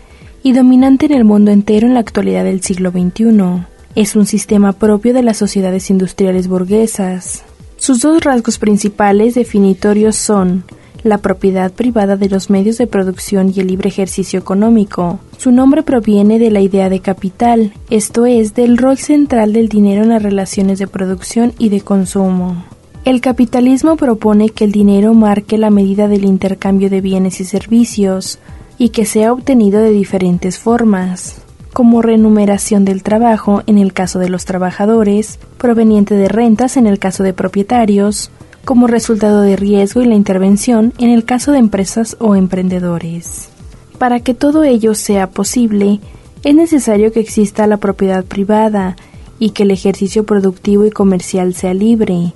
y 0.42 0.52
dominante 0.52 1.04
en 1.04 1.12
el 1.12 1.24
mundo 1.24 1.50
entero 1.50 1.86
en 1.86 1.92
la 1.92 2.00
actualidad 2.00 2.44
del 2.44 2.62
siglo 2.62 2.90
XXI. 2.90 3.66
Es 3.94 4.16
un 4.16 4.24
sistema 4.24 4.72
propio 4.72 5.12
de 5.12 5.22
las 5.22 5.36
sociedades 5.36 5.90
industriales 5.90 6.48
burguesas. 6.48 7.44
Sus 7.76 8.00
dos 8.00 8.24
rasgos 8.24 8.58
principales 8.58 9.34
definitorios 9.34 10.16
son 10.16 10.64
la 11.02 11.18
propiedad 11.18 11.72
privada 11.72 12.16
de 12.16 12.28
los 12.28 12.50
medios 12.50 12.78
de 12.78 12.86
producción 12.86 13.52
y 13.54 13.60
el 13.60 13.68
libre 13.68 13.88
ejercicio 13.88 14.38
económico. 14.38 15.20
Su 15.36 15.52
nombre 15.52 15.82
proviene 15.82 16.38
de 16.38 16.50
la 16.50 16.60
idea 16.60 16.88
de 16.88 17.00
capital, 17.00 17.72
esto 17.90 18.26
es, 18.26 18.54
del 18.54 18.78
rol 18.78 18.98
central 18.98 19.52
del 19.52 19.68
dinero 19.68 20.02
en 20.02 20.10
las 20.10 20.22
relaciones 20.22 20.78
de 20.78 20.86
producción 20.86 21.52
y 21.58 21.68
de 21.68 21.80
consumo. 21.80 22.64
El 23.04 23.20
capitalismo 23.20 23.96
propone 23.96 24.50
que 24.50 24.64
el 24.64 24.72
dinero 24.72 25.14
marque 25.14 25.56
la 25.56 25.70
medida 25.70 26.08
del 26.08 26.24
intercambio 26.24 26.90
de 26.90 27.00
bienes 27.00 27.40
y 27.40 27.44
servicios, 27.44 28.38
y 28.78 28.90
que 28.90 29.06
sea 29.06 29.32
obtenido 29.32 29.80
de 29.80 29.90
diferentes 29.90 30.58
formas 30.58 31.42
como 31.72 32.02
remuneración 32.02 32.84
del 32.84 33.04
trabajo 33.04 33.62
en 33.66 33.78
el 33.78 33.92
caso 33.92 34.18
de 34.18 34.28
los 34.28 34.44
trabajadores, 34.44 35.38
proveniente 35.58 36.16
de 36.16 36.28
rentas 36.28 36.76
en 36.76 36.88
el 36.88 36.98
caso 36.98 37.22
de 37.22 37.32
propietarios, 37.32 38.32
como 38.68 38.86
resultado 38.86 39.40
de 39.40 39.56
riesgo 39.56 40.02
y 40.02 40.04
la 40.04 40.14
intervención 40.14 40.92
en 40.98 41.08
el 41.08 41.24
caso 41.24 41.52
de 41.52 41.58
empresas 41.58 42.18
o 42.20 42.36
emprendedores. 42.36 43.48
Para 43.96 44.20
que 44.20 44.34
todo 44.34 44.62
ello 44.62 44.94
sea 44.94 45.30
posible, 45.30 46.00
es 46.44 46.54
necesario 46.54 47.10
que 47.10 47.20
exista 47.20 47.66
la 47.66 47.78
propiedad 47.78 48.26
privada 48.26 48.96
y 49.38 49.52
que 49.52 49.62
el 49.62 49.70
ejercicio 49.70 50.26
productivo 50.26 50.84
y 50.84 50.90
comercial 50.90 51.54
sea 51.54 51.72
libre, 51.72 52.34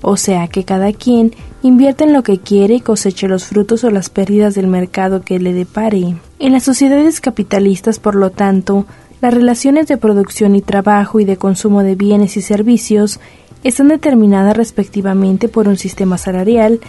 o 0.00 0.16
sea 0.16 0.46
que 0.46 0.62
cada 0.62 0.92
quien 0.92 1.34
invierta 1.64 2.04
en 2.04 2.12
lo 2.12 2.22
que 2.22 2.38
quiere 2.38 2.74
y 2.74 2.80
coseche 2.80 3.26
los 3.26 3.46
frutos 3.46 3.82
o 3.82 3.90
las 3.90 4.10
pérdidas 4.10 4.54
del 4.54 4.68
mercado 4.68 5.22
que 5.22 5.40
le 5.40 5.52
depare. 5.52 6.14
En 6.38 6.52
las 6.52 6.62
sociedades 6.62 7.20
capitalistas, 7.20 7.98
por 7.98 8.14
lo 8.14 8.30
tanto, 8.30 8.86
las 9.20 9.34
relaciones 9.34 9.88
de 9.88 9.96
producción 9.96 10.54
y 10.54 10.62
trabajo 10.62 11.18
y 11.18 11.24
de 11.24 11.36
consumo 11.36 11.82
de 11.82 11.96
bienes 11.96 12.36
y 12.36 12.42
servicios 12.42 13.18
están 13.64 13.88
determinadas 13.88 14.56
respectivamente 14.56 15.48
por 15.48 15.66
un 15.66 15.76
sistema 15.76 16.18
salarial 16.18 16.80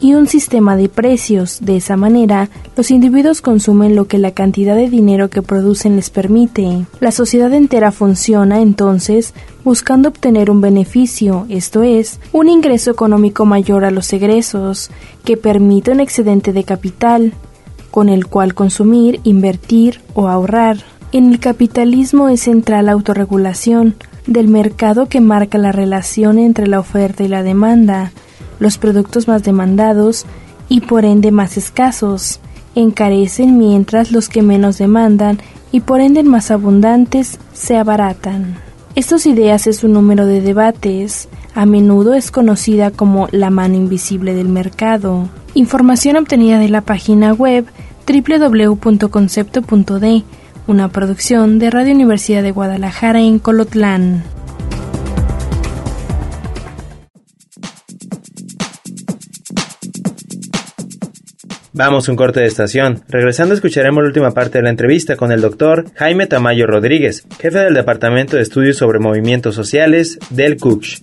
y 0.00 0.14
un 0.14 0.26
sistema 0.26 0.76
de 0.76 0.88
precios. 0.88 1.58
De 1.62 1.76
esa 1.76 1.96
manera, 1.96 2.50
los 2.76 2.90
individuos 2.90 3.40
consumen 3.40 3.96
lo 3.96 4.06
que 4.06 4.18
la 4.18 4.32
cantidad 4.32 4.74
de 4.74 4.90
dinero 4.90 5.30
que 5.30 5.42
producen 5.42 5.96
les 5.96 6.10
permite. 6.10 6.84
La 7.00 7.12
sociedad 7.12 7.52
entera 7.54 7.92
funciona, 7.92 8.60
entonces, 8.60 9.32
buscando 9.64 10.08
obtener 10.08 10.50
un 10.50 10.60
beneficio, 10.60 11.46
esto 11.48 11.82
es, 11.82 12.20
un 12.32 12.48
ingreso 12.48 12.90
económico 12.90 13.46
mayor 13.46 13.84
a 13.84 13.90
los 13.90 14.12
egresos, 14.12 14.90
que 15.24 15.36
permite 15.36 15.92
un 15.92 16.00
excedente 16.00 16.52
de 16.52 16.64
capital, 16.64 17.32
con 17.90 18.08
el 18.08 18.26
cual 18.26 18.54
consumir, 18.54 19.20
invertir 19.22 20.00
o 20.14 20.28
ahorrar. 20.28 20.78
En 21.12 21.30
el 21.30 21.38
capitalismo 21.38 22.28
es 22.28 22.40
central 22.40 22.86
la 22.86 22.92
autorregulación, 22.92 23.94
del 24.26 24.48
mercado 24.48 25.06
que 25.06 25.20
marca 25.20 25.58
la 25.58 25.72
relación 25.72 26.38
entre 26.38 26.66
la 26.66 26.80
oferta 26.80 27.24
y 27.24 27.28
la 27.28 27.42
demanda, 27.42 28.12
los 28.58 28.78
productos 28.78 29.28
más 29.28 29.42
demandados 29.42 30.24
y 30.68 30.80
por 30.80 31.04
ende 31.04 31.30
más 31.30 31.56
escasos 31.56 32.40
encarecen 32.74 33.58
mientras 33.58 34.10
los 34.10 34.28
que 34.28 34.42
menos 34.42 34.78
demandan 34.78 35.38
y 35.70 35.80
por 35.80 36.00
ende 36.00 36.22
más 36.22 36.50
abundantes 36.50 37.38
se 37.52 37.76
abaratan. 37.76 38.56
Estas 38.94 39.26
ideas 39.26 39.66
es 39.66 39.84
un 39.84 39.92
número 39.92 40.26
de 40.26 40.40
debates, 40.40 41.28
a 41.54 41.66
menudo 41.66 42.14
es 42.14 42.30
conocida 42.30 42.90
como 42.90 43.28
la 43.32 43.50
mano 43.50 43.74
invisible 43.74 44.34
del 44.34 44.48
mercado. 44.48 45.28
Información 45.54 46.16
obtenida 46.16 46.58
de 46.58 46.68
la 46.68 46.80
página 46.80 47.32
web 47.32 47.66
www.concepto.d 48.06 50.24
una 50.66 50.88
producción 50.90 51.58
de 51.58 51.70
Radio 51.70 51.94
Universidad 51.94 52.42
de 52.42 52.50
Guadalajara 52.50 53.20
en 53.20 53.38
Colotlán. 53.38 54.24
Vamos 61.76 62.08
un 62.08 62.14
corte 62.14 62.38
de 62.38 62.46
estación. 62.46 63.02
Regresando 63.08 63.52
escucharemos 63.52 64.02
la 64.04 64.08
última 64.08 64.30
parte 64.30 64.58
de 64.58 64.62
la 64.64 64.70
entrevista 64.70 65.16
con 65.16 65.32
el 65.32 65.40
doctor 65.40 65.86
Jaime 65.96 66.28
Tamayo 66.28 66.68
Rodríguez, 66.68 67.26
jefe 67.40 67.58
del 67.58 67.74
Departamento 67.74 68.36
de 68.36 68.42
Estudios 68.42 68.76
sobre 68.76 69.00
Movimientos 69.00 69.56
Sociales 69.56 70.18
del 70.30 70.56
CUCH. 70.56 71.02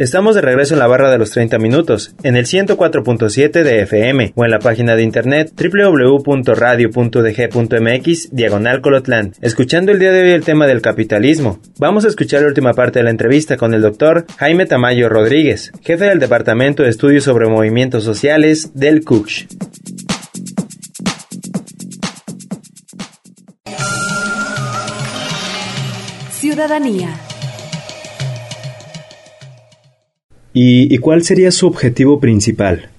Estamos 0.00 0.34
de 0.34 0.40
regreso 0.40 0.72
en 0.72 0.80
la 0.80 0.86
barra 0.86 1.10
de 1.10 1.18
los 1.18 1.30
30 1.30 1.58
minutos, 1.58 2.14
en 2.22 2.34
el 2.34 2.46
104.7 2.46 3.62
de 3.62 3.82
FM 3.82 4.32
o 4.34 4.46
en 4.46 4.50
la 4.50 4.58
página 4.58 4.96
de 4.96 5.02
internet 5.02 5.52
www.radio.dg.mx 5.54 8.34
diagonal 8.34 8.80
Colotlán, 8.80 9.34
escuchando 9.42 9.92
el 9.92 9.98
día 9.98 10.10
de 10.10 10.22
hoy 10.22 10.30
el 10.30 10.42
tema 10.42 10.66
del 10.66 10.80
capitalismo. 10.80 11.60
Vamos 11.78 12.06
a 12.06 12.08
escuchar 12.08 12.40
la 12.40 12.48
última 12.48 12.72
parte 12.72 13.00
de 13.00 13.02
la 13.02 13.10
entrevista 13.10 13.58
con 13.58 13.74
el 13.74 13.82
doctor 13.82 14.24
Jaime 14.38 14.64
Tamayo 14.64 15.10
Rodríguez, 15.10 15.70
jefe 15.82 16.06
del 16.06 16.18
Departamento 16.18 16.82
de 16.82 16.88
Estudios 16.88 17.24
sobre 17.24 17.50
Movimientos 17.50 18.02
Sociales 18.02 18.70
del 18.72 19.04
CUCH. 19.04 19.48
Ciudadanía. 26.30 27.10
¿Y, 30.52 30.98
cuál 30.98 31.22
sería 31.22 31.52
su 31.52 31.68
objetivo 31.68 32.18
principal? 32.18 32.90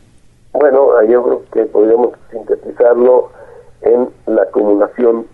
Bueno, 0.54 0.88
yo 1.04 1.24
creo 1.24 1.44
que 1.52 1.66
podríamos 1.66 2.14
sintetizarlo 2.32 3.30
en 3.82 4.08
la 4.28 4.44
acumulación 4.44 5.26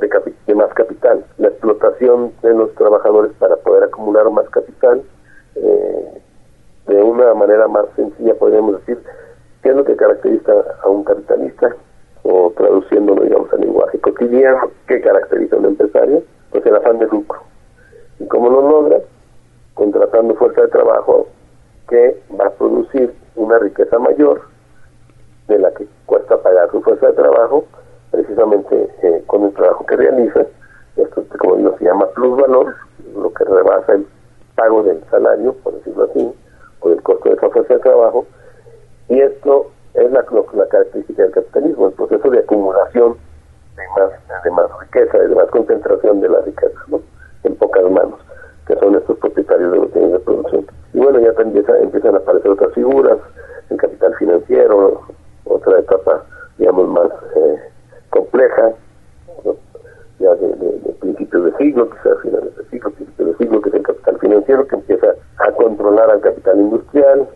de, 0.00 0.08
de, 0.46 0.54
más 0.54 0.72
capital, 0.72 1.26
la 1.36 1.48
explotación 1.48 2.32
de 2.42 2.54
los 2.54 2.74
trabajadores 2.74 3.32
para 3.38 3.56
poder 3.56 3.84
acumular 3.84 4.30
más 4.30 4.48
capital. 4.48 5.02
Eh, 5.56 6.22
de 6.86 7.02
una 7.02 7.34
manera 7.34 7.68
más 7.68 7.84
sencilla 7.96 8.34
podríamos 8.34 8.78
decir 8.78 8.98
qué 9.62 9.68
es 9.68 9.76
lo 9.76 9.84
que 9.84 9.96
caracteriza 9.96 10.52
a 10.82 10.88
un 10.88 11.04
capitalista, 11.04 11.76
o 12.22 12.52
traduciéndolo, 12.56 13.24
digamos, 13.24 13.52
al 13.52 13.60
lenguaje 13.60 13.98
cotidiano, 13.98 14.70
qué 14.86 15.00
caracteriza 15.02 15.56
a 15.56 15.58
un 15.58 15.66
empresario, 15.66 16.22
pues 16.50 16.64
el 16.64 16.76
afán 16.76 16.98
de 16.98 17.06
lucro. 17.06 17.40
Y 18.18 18.26
cómo 18.26 18.48
lo 18.48 18.62
logra, 18.62 18.98
contratando 19.74 20.34
fuerza 20.34 20.62
de 20.62 20.68
trabajo 20.68 21.26
que 21.88 22.20
va 22.38 22.46
a 22.46 22.50
producir 22.50 23.14
una 23.36 23.58
riqueza 23.58 23.98
mayor 23.98 24.42
de 25.48 25.58
la 25.58 25.72
que 25.72 25.86
cuesta 26.06 26.36
pagar 26.42 26.70
su 26.70 26.82
fuerza 26.82 27.06
de 27.06 27.12
trabajo, 27.14 27.64
precisamente 28.10 28.88
eh, 29.02 29.22
con 29.26 29.44
el 29.44 29.52
trabajo 29.54 29.84
que 29.86 29.96
realiza. 29.96 30.44
Esto, 30.96 31.24
como 31.38 31.56
digo, 31.56 31.76
se 31.78 31.84
llama 31.84 32.06
plusvalor, 32.14 32.74
lo 33.14 33.32
que 33.32 33.44
rebasa 33.44 33.92
el 33.94 34.06
pago 34.54 34.82
del 34.82 35.02
salario, 35.10 35.54
por 35.62 35.74
decirlo 35.74 36.04
así, 36.04 36.34
o 36.80 36.90
el 36.90 37.02
costo 37.02 37.28
de 37.28 37.36
esa 37.36 37.48
fuerza 37.48 37.74
de 37.74 37.80
trabajo. 37.80 38.26
Y 39.08 39.20
esto 39.20 39.70
es 39.94 40.10
la, 40.12 40.24
característica 40.70 41.22
del 41.22 41.32
capitalismo, 41.32 41.88
el 41.88 41.94
proceso 41.94 42.30
de 42.30 42.40
acumulación 42.40 43.16
de 43.76 43.82
más, 43.96 44.44
de 44.44 44.50
más 44.50 44.66
riqueza, 44.80 45.18
de 45.18 45.34
más 45.34 45.46
concentración 45.46 46.20
de 46.20 46.28
la 46.28 46.40
riqueza, 46.40 46.78
¿no? 46.88 47.00
en 47.44 47.56
pocas 47.56 47.90
manos, 47.90 48.20
que 48.66 48.76
son 48.76 48.96
estos 48.96 49.16
propietarios 49.18 49.72
de 49.72 49.78
los 49.78 49.92
bienes 49.92 50.12
de 50.12 50.18
producción. 50.18 50.66
Y 50.98 51.00
bueno, 51.00 51.20
ya 51.20 51.30
empieza, 51.40 51.78
empiezan 51.78 52.16
a 52.16 52.18
aparecer 52.18 52.50
otras 52.50 52.74
figuras, 52.74 53.18
el 53.70 53.76
capital 53.76 54.12
financiero, 54.16 55.02
otra 55.44 55.78
etapa, 55.78 56.24
digamos, 56.58 56.88
más 56.88 57.08
eh, 57.36 57.56
compleja, 58.10 58.72
ya 60.18 60.34
de, 60.34 60.48
de, 60.56 60.78
de, 60.80 60.92
principios 60.98 61.44
de 61.44 61.56
siglo, 61.56 61.88
quizás 61.88 62.20
finales 62.20 62.56
de 62.56 62.64
siglo, 62.64 62.90
principios 62.90 63.28
de 63.28 63.36
siglo, 63.36 63.62
que 63.62 63.68
es 63.68 63.74
el 63.76 63.82
capital 63.84 64.18
financiero, 64.18 64.66
que 64.66 64.74
empieza 64.74 65.06
a 65.36 65.52
controlar 65.52 66.10
al 66.10 66.20
capital 66.20 66.58
industrial, 66.58 67.28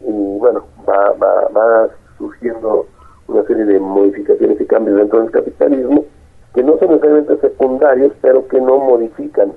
y 0.00 0.38
bueno, 0.38 0.64
va, 0.88 1.12
va 1.12 1.90
surgiendo 2.16 2.86
una 3.28 3.42
serie 3.42 3.66
de 3.66 3.80
modificaciones 3.80 4.58
y 4.58 4.64
cambios 4.64 4.96
dentro 4.96 5.20
del 5.20 5.30
capitalismo, 5.30 6.06
que 6.54 6.62
no 6.62 6.78
son 6.78 6.88
necesariamente 6.88 7.36
secundarios, 7.36 8.12
pero 8.22 8.48
que 8.48 8.62
no 8.62 8.78
modifican 8.78 9.52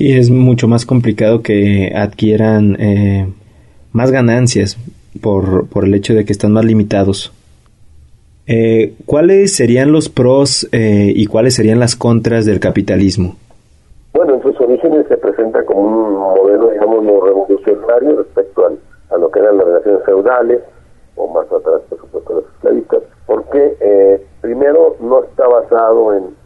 Sí, 0.00 0.16
es 0.16 0.30
mucho 0.30 0.66
más 0.66 0.86
complicado 0.86 1.42
que 1.42 1.92
adquieran 1.94 2.74
eh, 2.80 3.30
más 3.92 4.10
ganancias 4.10 4.78
por, 5.20 5.68
por 5.68 5.84
el 5.84 5.92
hecho 5.92 6.14
de 6.14 6.24
que 6.24 6.32
están 6.32 6.52
más 6.52 6.64
limitados. 6.64 7.34
Eh, 8.46 8.94
¿Cuáles 9.04 9.54
serían 9.54 9.92
los 9.92 10.08
pros 10.08 10.66
eh, 10.72 11.12
y 11.14 11.26
cuáles 11.26 11.54
serían 11.54 11.78
las 11.78 11.96
contras 11.96 12.46
del 12.46 12.60
capitalismo? 12.60 13.36
Bueno, 14.14 14.36
en 14.36 14.42
sus 14.42 14.58
orígenes 14.62 15.06
se 15.06 15.18
presenta 15.18 15.62
como 15.66 15.82
un 15.82 16.14
modelo, 16.14 16.70
digamos, 16.70 17.04
revolucionario 17.22 18.16
respecto 18.16 18.70
a 19.10 19.18
lo 19.18 19.30
que 19.30 19.38
eran 19.38 19.58
las 19.58 19.66
relaciones 19.66 20.02
feudales, 20.06 20.60
o 21.16 21.28
más 21.28 21.44
atrás, 21.52 21.82
por 21.90 22.00
supuesto, 22.00 22.34
los 22.36 22.44
esclavistas, 22.54 23.02
porque 23.26 23.76
eh, 23.80 24.24
primero 24.40 24.96
no 24.98 25.24
está 25.24 25.46
basado 25.46 26.14
en, 26.16 26.39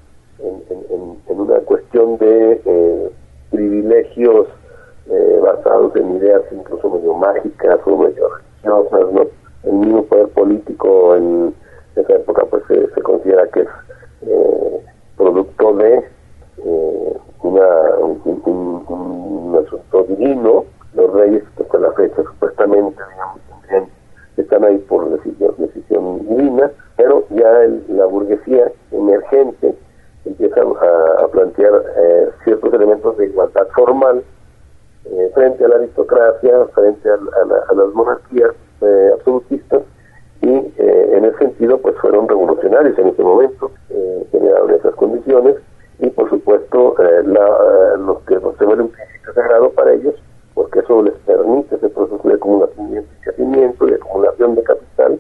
fueron 42.05 42.29
revolucionarios 42.29 42.99
en 42.99 43.09
ese 43.09 43.23
momento, 43.23 43.71
eh, 43.89 44.27
generaron 44.31 44.71
esas 44.73 44.95
condiciones 44.95 45.57
y 46.01 46.11
por 46.11 46.29
supuesto 46.29 46.95
eh, 47.03 47.23
la, 47.25 47.97
los 47.97 48.21
que 48.25 48.35
se 48.35 48.65
vuelve 48.67 48.83
un 48.83 48.91
principio 48.91 49.33
sagrado 49.33 49.71
para 49.71 49.95
ellos 49.95 50.15
porque 50.53 50.81
eso 50.81 51.03
les 51.03 51.15
permite 51.25 51.77
ese 51.77 51.89
proceso 51.89 52.21
de 52.29 52.35
acumulación 52.35 52.99
y 52.99 53.23
crecimiento 53.25 53.89
y 53.89 53.95
acumulación 53.95 54.55
de 54.55 54.63
capital 54.65 55.19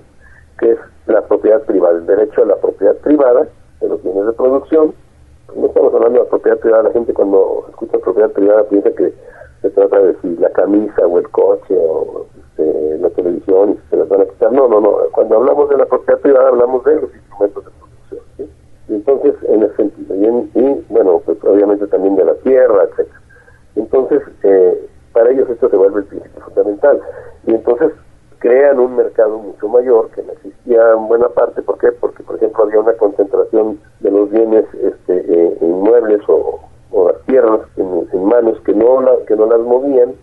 que 0.58 0.72
es 0.72 0.78
la 1.06 1.22
propiedad 1.22 1.62
privada, 1.62 1.96
el 1.96 2.04
derecho 2.04 2.42
a 2.42 2.46
la 2.46 2.56
propiedad 2.56 2.96
privada 2.96 3.48
de 3.80 3.88
los 3.88 4.02
bienes 4.02 4.26
de 4.26 4.32
producción. 4.32 4.94
No 5.56 5.66
estamos 5.66 5.94
hablando 5.94 6.18
de 6.18 6.24
la 6.24 6.30
propiedad 6.30 6.58
privada, 6.58 6.82
la 6.82 6.92
gente 6.92 7.14
cuando 7.14 7.64
escucha 7.70 7.98
propiedad 7.98 8.30
privada 8.30 8.64
piensa 8.64 8.90
que 8.90 9.14
se 9.62 9.70
trata 9.70 9.98
de 10.00 10.14
si 10.20 10.36
la 10.36 10.50
camisa 10.50 11.06
o 11.06 11.18
el 11.18 11.28
coche 11.30 11.74
o 11.78 12.26
este, 12.36 12.98
la 12.98 13.10
televisión 13.10 13.70
y 13.70 13.90
se 13.90 13.96
las 13.96 14.08
van 14.08 14.20
a 14.20 14.26
quitar. 14.26 14.52
No, 14.52 14.68
no, 14.68 14.80
no. 14.80 14.96
Cuando 15.12 15.36
hablamos 15.36 15.68
de 15.70 15.78
la 15.78 15.86
propiedad 15.86 16.20
privada 16.20 16.48
hablamos 16.48 16.84
de 16.84 17.00
los 17.00 17.14
instrumentos 17.14 17.64
de 17.64 17.70
producción. 17.70 18.50
entonces, 18.88 19.34
en 19.48 19.62
ese 19.62 19.76
sentido. 19.76 20.14
Y, 20.54 20.84
bueno, 20.88 21.22
pues 21.24 21.38
obviamente 21.44 21.86
también 21.86 22.16
de 22.16 22.24
la 22.24 22.34
tierra, 22.34 22.84
etcétera. 22.84 23.20
Entonces, 23.76 24.22
eh, 24.42 24.86
para 25.12 25.30
ellos 25.30 25.48
esto 25.48 25.68
se 25.68 25.76
vuelve 25.76 26.00
el 26.00 26.06
principio 26.06 26.42
fundamental. 26.42 27.00
Y 27.46 27.54
entonces 27.54 27.92
crean 28.38 28.78
un 28.78 28.96
mercado 28.96 29.38
mucho 29.38 29.68
mayor 29.68 30.10
que 30.10 30.22
no 30.22 30.32
existía 30.32 30.92
en 30.92 31.08
buena 31.08 31.28
parte. 31.28 31.62
¿Por 31.62 31.78
qué? 31.78 31.92
Porque, 31.92 32.22
por 32.22 32.36
ejemplo, 32.36 32.64
había 32.64 32.80
una 32.80 32.92
concentración 32.94 33.80
de 34.00 34.10
los 34.10 34.30
bienes 34.30 34.66
este, 34.74 35.24
eh, 35.26 35.58
inmuebles 35.62 36.20
o, 36.28 36.60
o 36.92 37.08
las 37.08 37.20
tierras 37.22 37.60
en, 37.76 38.06
en, 38.12 38.24
manos 38.24 38.60
que 38.60 38.74
que 39.26 39.36
no 39.36 39.46
las 39.46 39.60
movían 39.60 40.14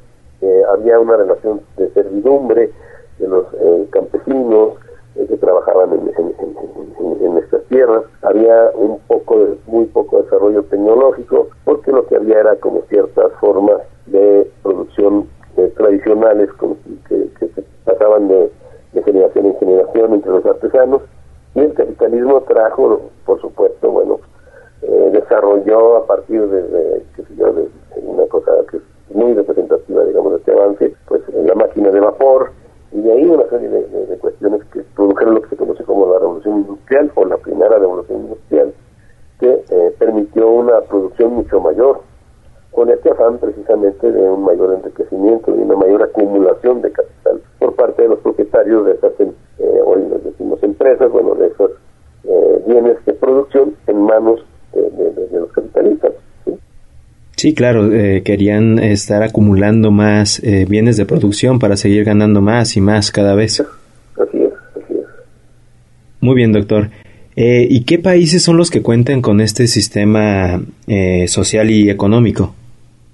había 0.72 1.00
una 1.00 1.18
relación 1.18 1.62
de 1.78 1.90
servidumbre 1.92 2.72
de 3.20 3.28
los 3.28 3.46
eh, 3.54 3.88
campesinos 3.92 4.74
eh, 5.16 5.26
que 5.28 5.38
trabajaban 5.38 5.94
en, 5.94 7.38
estas 7.38 7.64
tierras, 7.66 8.04
había 8.22 8.72
un 8.76 9.00
poco, 9.08 9.40
de, 9.40 9.58
muy 9.68 9.86
poco 9.86 10.22
desarrollo 10.22 10.64
tecnológico, 10.64 11.48
porque 11.64 11.92
lo 11.92 12.06
que 12.06 12.16
había 12.16 12.40
era 12.40 12.56
como 12.58 12.82
ciertas 12.90 13.32
formas 13.40 13.78
de 14.06 14.50
producción 14.64 15.28
eh, 15.58 15.72
tradicionales 15.78 16.50
que, 17.08 17.30
se 17.40 17.64
pasaban 17.86 18.28
de, 18.28 18.52
generación 19.06 19.46
en 19.48 19.58
generación 19.58 20.14
entre 20.14 20.32
los 20.32 20.46
artesanos, 20.46 21.02
y 21.56 21.60
el 21.62 21.74
capitalismo 21.74 22.42
trajo, 22.42 23.02
por 23.26 23.42
supuesto, 23.42 23.90
bueno, 23.90 24.20
desarrolló 25.12 25.98
a 25.98 26.08
partir 26.08 26.42
de, 26.48 26.62
de, 26.64 27.04
de 27.30 27.70
una 28.12 28.26
cosa 28.28 28.52
que 28.70 28.78
es 28.78 28.84
muy 29.16 29.34
representativa, 29.34 30.04
digamos, 30.06 30.32
de 30.34 30.38
este 30.40 30.52
avance, 30.52 30.94
pues 31.08 31.22
en 31.34 31.48
la 31.48 31.56
máquina 31.56 31.90
de 31.90 32.00
vapor, 32.00 32.52
y 32.92 33.02
de 33.02 33.12
ahí 33.12 33.26
una 33.26 33.48
serie 33.50 33.70
de, 33.70 34.18
cuestiones 34.18 34.62
que 34.72 34.82
produjeron 34.96 35.36
lo 35.36 35.42
que 35.42 35.50
se 35.50 35.58
conoce 35.58 35.84
como 35.84 36.12
la 36.12 36.20
revolución 36.20 36.58
industrial 36.58 37.12
o 37.16 37.26
la 37.26 37.38
primera 37.38 37.78
revolución 37.78 38.22
industrial, 38.22 38.74
que 39.40 39.64
eh, 39.70 39.96
permitió 39.98 40.50
una 40.50 40.82
producción 40.82 41.34
mucho 41.34 41.60
mayor, 41.60 42.02
con 42.72 42.90
este 42.90 43.12
afán 43.12 43.38
precisamente 43.38 44.12
de 44.12 44.30
un 44.30 44.44
mayor 44.44 44.74
enriquecimiento, 44.74 45.52
de 45.52 45.64
una 45.64 45.76
mayor 45.76 46.04
acumulación 46.04 46.82
de 46.82 46.92
capital 46.92 47.42
por 47.60 47.76
parte 47.76 48.04
de 48.04 48.10
los 48.10 48.20
propietarios 48.20 48.86
de 48.86 48.94
esas, 48.94 49.12
Sí, 57.42 57.56
claro, 57.56 57.92
eh, 57.92 58.22
querían 58.24 58.78
estar 58.78 59.24
acumulando 59.24 59.90
más 59.90 60.40
eh, 60.44 60.68
bienes 60.70 60.96
de 60.96 61.08
producción 61.08 61.58
para 61.58 61.76
seguir 61.76 62.04
ganando 62.04 62.40
más 62.40 62.78
y 62.78 62.82
más 62.82 63.12
cada 63.12 63.34
vez. 63.34 63.62
Así 63.62 64.44
es, 64.44 64.54
así 64.76 64.94
es. 64.94 65.08
Muy 66.20 66.36
bien, 66.36 66.54
doctor. 66.54 66.90
Eh, 67.36 67.66
¿Y 67.68 67.84
qué 67.84 67.98
países 67.98 68.44
son 68.44 68.58
los 68.58 68.70
que 68.70 68.84
cuentan 68.84 69.24
con 69.24 69.42
este 69.42 69.66
sistema 69.66 70.62
social 71.26 71.72
y 71.72 71.90
económico? 71.90 72.54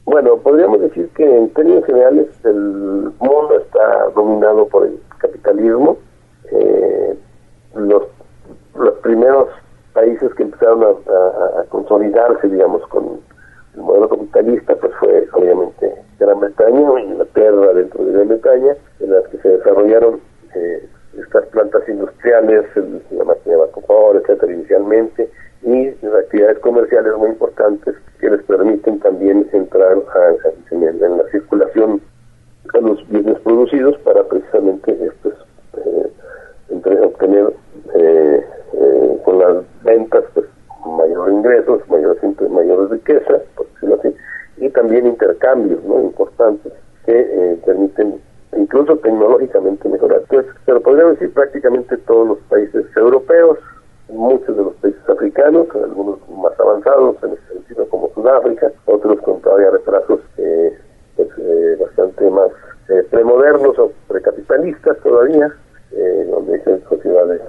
Bueno, 0.04 0.36
podríamos 0.44 0.82
decir 0.82 1.08
que 1.16 1.24
en 1.24 1.48
términos 1.52 1.86
generales 1.86 2.28
el 2.44 2.60
mundo 3.22 3.62
está 3.62 4.10
dominado 4.14 4.68
por 4.68 4.88
el 4.88 5.00
capitalismo. 5.20 6.00
los, 7.76 8.04
los 8.78 8.94
primeros 8.96 9.48
países 9.94 10.34
que 10.34 10.44
empezaron 10.44 10.84
a 10.84 11.64
consolidarse, 11.70 12.50
digamos, 12.50 12.86
con 12.88 13.26
el 13.78 13.84
modelo 13.84 14.10
capitalista 14.10 14.76
pues 14.76 14.92
fue 15.00 15.28
obviamente 15.34 15.94
Gran 16.20 16.40
Bretaña, 16.40 17.00
Inglaterra 17.00 17.74
dentro 17.74 18.04
de 18.04 18.12
Gran 18.12 18.28
Bretaña, 18.28 18.76
en 19.00 19.12
las 19.12 19.28
que 19.28 19.38
se 19.38 19.50
desarrollaron 19.50 20.20
eh, 20.56 20.90
estas 21.16 21.46
plantas 21.48 21.88
industriales, 21.88 22.66
la 23.12 23.24
máquina 23.24 23.56
de 23.56 23.62
vapor, 23.62 24.16
etcétera, 24.18 24.52
inicialmente, 24.52 25.30
y 25.62 25.92
las 26.02 26.16
actividades 26.16 26.60
comerciales 26.60 27.14
muy 27.18 27.30
importantes 27.30 27.96
que 28.20 28.30
les 28.30 28.42
permiten 28.44 29.00
también 29.00 29.48
entrar 29.54 29.98
a, 29.98 30.74
en, 30.74 31.18
la 31.18 31.24
circulación 31.32 32.02
a 32.74 32.78
los 32.80 33.08
bienes 33.10 33.40
producidos 33.42 33.98
para 34.00 34.24
precisamente 34.24 34.98
estos 35.06 35.34
eh, 35.78 37.04
obtener 37.04 37.54
eh, 37.96 38.46
eh, 38.74 39.22
con 39.24 39.40
las 39.40 39.64
ventas 39.84 40.24
pues 40.34 40.46
mayor 40.86 41.32
ingresos, 41.32 41.88
mayor, 41.90 42.18
mayor 42.50 42.92
riqueza, 42.92 43.42
por 43.56 43.68
decirlo 43.74 43.96
así, 43.96 44.16
y 44.58 44.70
también 44.70 45.08
intercambios 45.08 45.84
¿no? 45.84 46.00
importantes 46.02 46.74
que 47.06 47.20
eh, 47.20 47.58
permiten 47.66 48.20
incluso 48.58 48.98
tecnológicamente 48.98 49.88
mejorar. 49.90 50.22
Entonces, 50.22 50.54
pero 50.66 50.82
podríamos 50.82 51.20
decir 51.20 51.34
prácticamente 51.34 51.98
todos 51.98 52.28
los 52.28 52.38
países 52.50 52.86
europeos, 52.96 53.60
muchos 54.10 54.56
de 54.56 54.64
los 54.64 54.74
países 54.76 55.10
africanos, 55.10 55.68
algunos 55.76 56.18
más 56.30 56.58
avanzados 56.60 57.18
en 57.24 57.34
ese 57.34 57.54
sentido 57.54 57.88
como 57.90 58.10
Sudáfrica, 58.14 58.72
otros 58.86 59.20
con 59.22 59.42
todavía 59.42 59.70
retrasos 59.72 60.22
eh, 60.38 60.78
pues, 61.16 61.30
eh, 61.38 61.78
bastante 61.80 62.30
más 62.30 62.50
premodernos 63.12 63.78
o 63.80 63.92
precapitalistas 64.08 64.98
todavía, 65.00 65.54
donde 66.32 66.54
hay 66.66 66.84
sociedades 66.88 67.42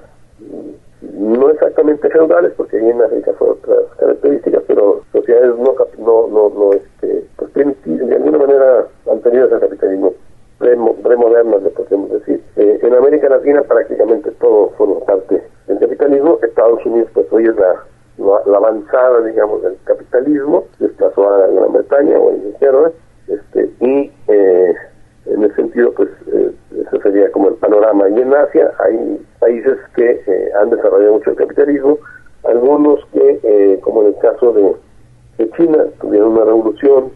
no 1.01 1.51
exactamente 1.51 2.11
feudales, 2.11 2.53
porque 2.57 2.79
ahí 2.79 2.91
en 2.91 3.03
África 3.03 3.33
fue 3.39 3.51
otras 3.51 3.85
características, 3.99 4.63
pero 4.67 5.03
sociedades 5.13 5.55
no, 5.59 6.27
no, 6.55 6.73
este, 6.73 7.25
pues 7.37 7.53
de 7.55 8.15
alguna 8.15 8.39
manera 8.39 8.87
anteriores 9.11 9.53
al 9.53 9.61
capitalismo, 9.61 10.13
premodernas, 10.59 11.63
le 11.63 11.71
podemos 11.71 12.11
decir. 12.11 12.43
Eh, 12.57 12.79
en 12.83 12.95
América 12.95 13.29
Latina 13.29 13.63
prácticamente 13.63 14.31
todo 14.33 14.71
forma 14.71 15.01
parte 15.01 15.43
del 15.67 15.79
capitalismo. 15.79 16.39
Estados 16.43 16.85
Unidos, 16.85 17.11
pues 17.15 17.27
hoy 17.31 17.45
es 17.45 17.57
la, 17.57 18.57
avanzada, 18.57 19.23
digamos, 19.23 19.63
del 19.63 19.77
capitalismo, 19.85 20.65
desplazó 20.79 21.29
a 21.29 21.47
Gran 21.47 21.73
Bretaña 21.73 22.19
o 22.19 22.31
a 22.31 22.35
Inglaterra, 22.35 22.91
este, 23.29 23.71
y 23.81 24.11
eh, 24.29 24.75
en 25.27 25.45
ese 25.45 25.55
sentido, 25.55 25.93
pues, 25.93 26.09
eh, 26.33 26.51
eso 26.81 27.01
sería 27.03 27.31
como 27.31 27.49
el 27.49 27.55
panorama. 27.55 28.09
Y 28.09 28.21
en 28.21 28.35
Asia 28.35 28.73
hay 28.79 29.21
países 29.39 29.77
que 29.95 30.23
eh, 30.27 30.51
han 30.61 30.71
desarrollado 30.71 31.15
mucho 31.15 31.31
el 31.31 31.37
capitalismo, 31.37 31.99
algunos 32.45 33.05
que, 33.13 33.79
como 33.83 34.03
en 34.03 34.09
el 34.09 34.19
caso 34.19 34.53
de, 34.53 34.75
China, 35.57 35.85
tuvieron 36.01 36.33
una 36.33 36.45
revolución, 36.45 37.13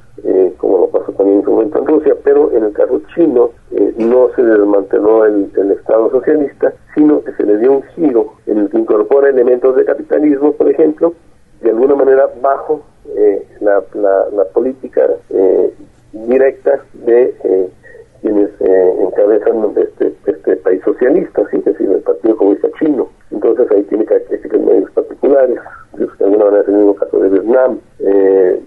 como 0.58 0.78
lo 0.78 0.86
pasó 0.88 1.12
también 1.12 1.38
en 1.38 1.44
su 1.44 1.50
momento 1.50 1.78
en 1.78 1.86
Rusia, 1.86 2.14
pero 2.22 2.52
en 2.52 2.64
el 2.64 2.72
caso 2.72 3.00
chino 3.14 3.50
no 3.96 4.28
se 4.36 4.42
desmanteló 4.42 5.24
el, 5.24 5.50
el 5.56 5.72
Estado 5.72 6.10
socialista, 6.10 6.72
sino 6.94 7.22
que 7.24 7.32
se 7.32 7.44
le 7.44 7.58
dio 7.58 7.72
un 7.72 7.82
giro 7.94 8.34
en 8.46 8.58
el 8.58 8.70
que 8.70 8.78
incorpora 8.78 9.28
elementos 9.28 9.74
de 9.74 9.84
capitalismo, 9.84 10.52
por 10.52 10.68
ejemplo, 10.68 11.14
de 11.62 11.70
alguna 11.70 11.96
manera 11.96 12.28
bajo 12.40 12.82
la, 13.60 13.82
la, 14.32 14.44
política 14.52 15.08
directa 16.12 16.80
de 16.92 17.34
eh, 17.44 17.68
quienes 18.20 18.50
eh, 18.60 18.94
encabezan 19.00 19.41
este, 19.76 20.12
este 20.26 20.56
país 20.56 20.80
socialista, 20.84 21.42
¿sí? 21.50 21.58
es 21.58 21.64
decir, 21.64 21.90
el 21.90 22.00
Partido 22.00 22.36
Comunista 22.36 22.68
Chino. 22.78 23.08
Entonces 23.30 23.70
ahí 23.70 23.82
tiene 23.84 24.04
características 24.04 24.60
medios 24.60 24.90
particulares, 24.92 25.58
de 25.96 26.24
alguna 26.24 26.44
manera 26.44 26.62
es 26.62 26.68
el 26.68 26.74
mismo 26.74 26.94
caso 26.94 27.18
de 27.18 27.28
Vietnam. 27.28 27.78
Eh, 28.00 28.60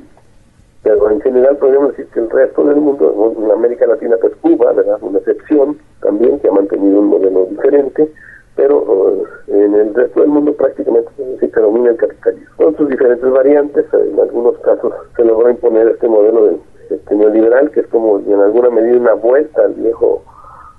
pero 0.83 1.09
en 1.09 1.19
general 1.21 1.57
podríamos 1.57 1.89
decir 1.91 2.05
que 2.13 2.19
el 2.19 2.29
resto 2.29 2.63
del 2.63 2.77
mundo, 2.77 3.33
en 3.39 3.51
América 3.51 3.87
Latina 3.87 4.17
pues 4.21 4.35
Cuba, 4.35 4.71
¿verdad? 4.73 4.97
una 5.01 5.17
excepción 5.17 5.77
también 6.01 6.39
que 6.39 6.47
ha 6.47 6.51
mantenido 6.51 6.99
un 6.99 7.07
modelo 7.07 7.45
diferente, 7.45 8.07
pero 8.55 9.25
en 9.47 9.73
el 9.73 9.93
resto 9.95 10.21
del 10.21 10.29
mundo 10.29 10.53
prácticamente 10.53 11.09
se 11.39 11.59
domina 11.59 11.89
el 11.89 11.97
capitalismo. 11.97 12.49
Con 12.57 12.77
sus 12.77 12.89
diferentes 12.89 13.29
variantes, 13.31 13.85
en 13.93 14.19
algunos 14.19 14.59
casos 14.59 14.93
se 15.15 15.25
logró 15.25 15.49
imponer 15.49 15.87
este 15.87 16.07
modelo 16.07 16.45
de 16.45 16.57
este, 16.89 17.15
neoliberal, 17.15 17.71
que 17.71 17.79
es 17.79 17.87
como 17.87 18.19
en 18.19 18.39
alguna 18.39 18.69
medida 18.69 18.97
una 18.97 19.13
vuelta 19.13 19.63
al 19.63 19.73
viejo 19.73 20.23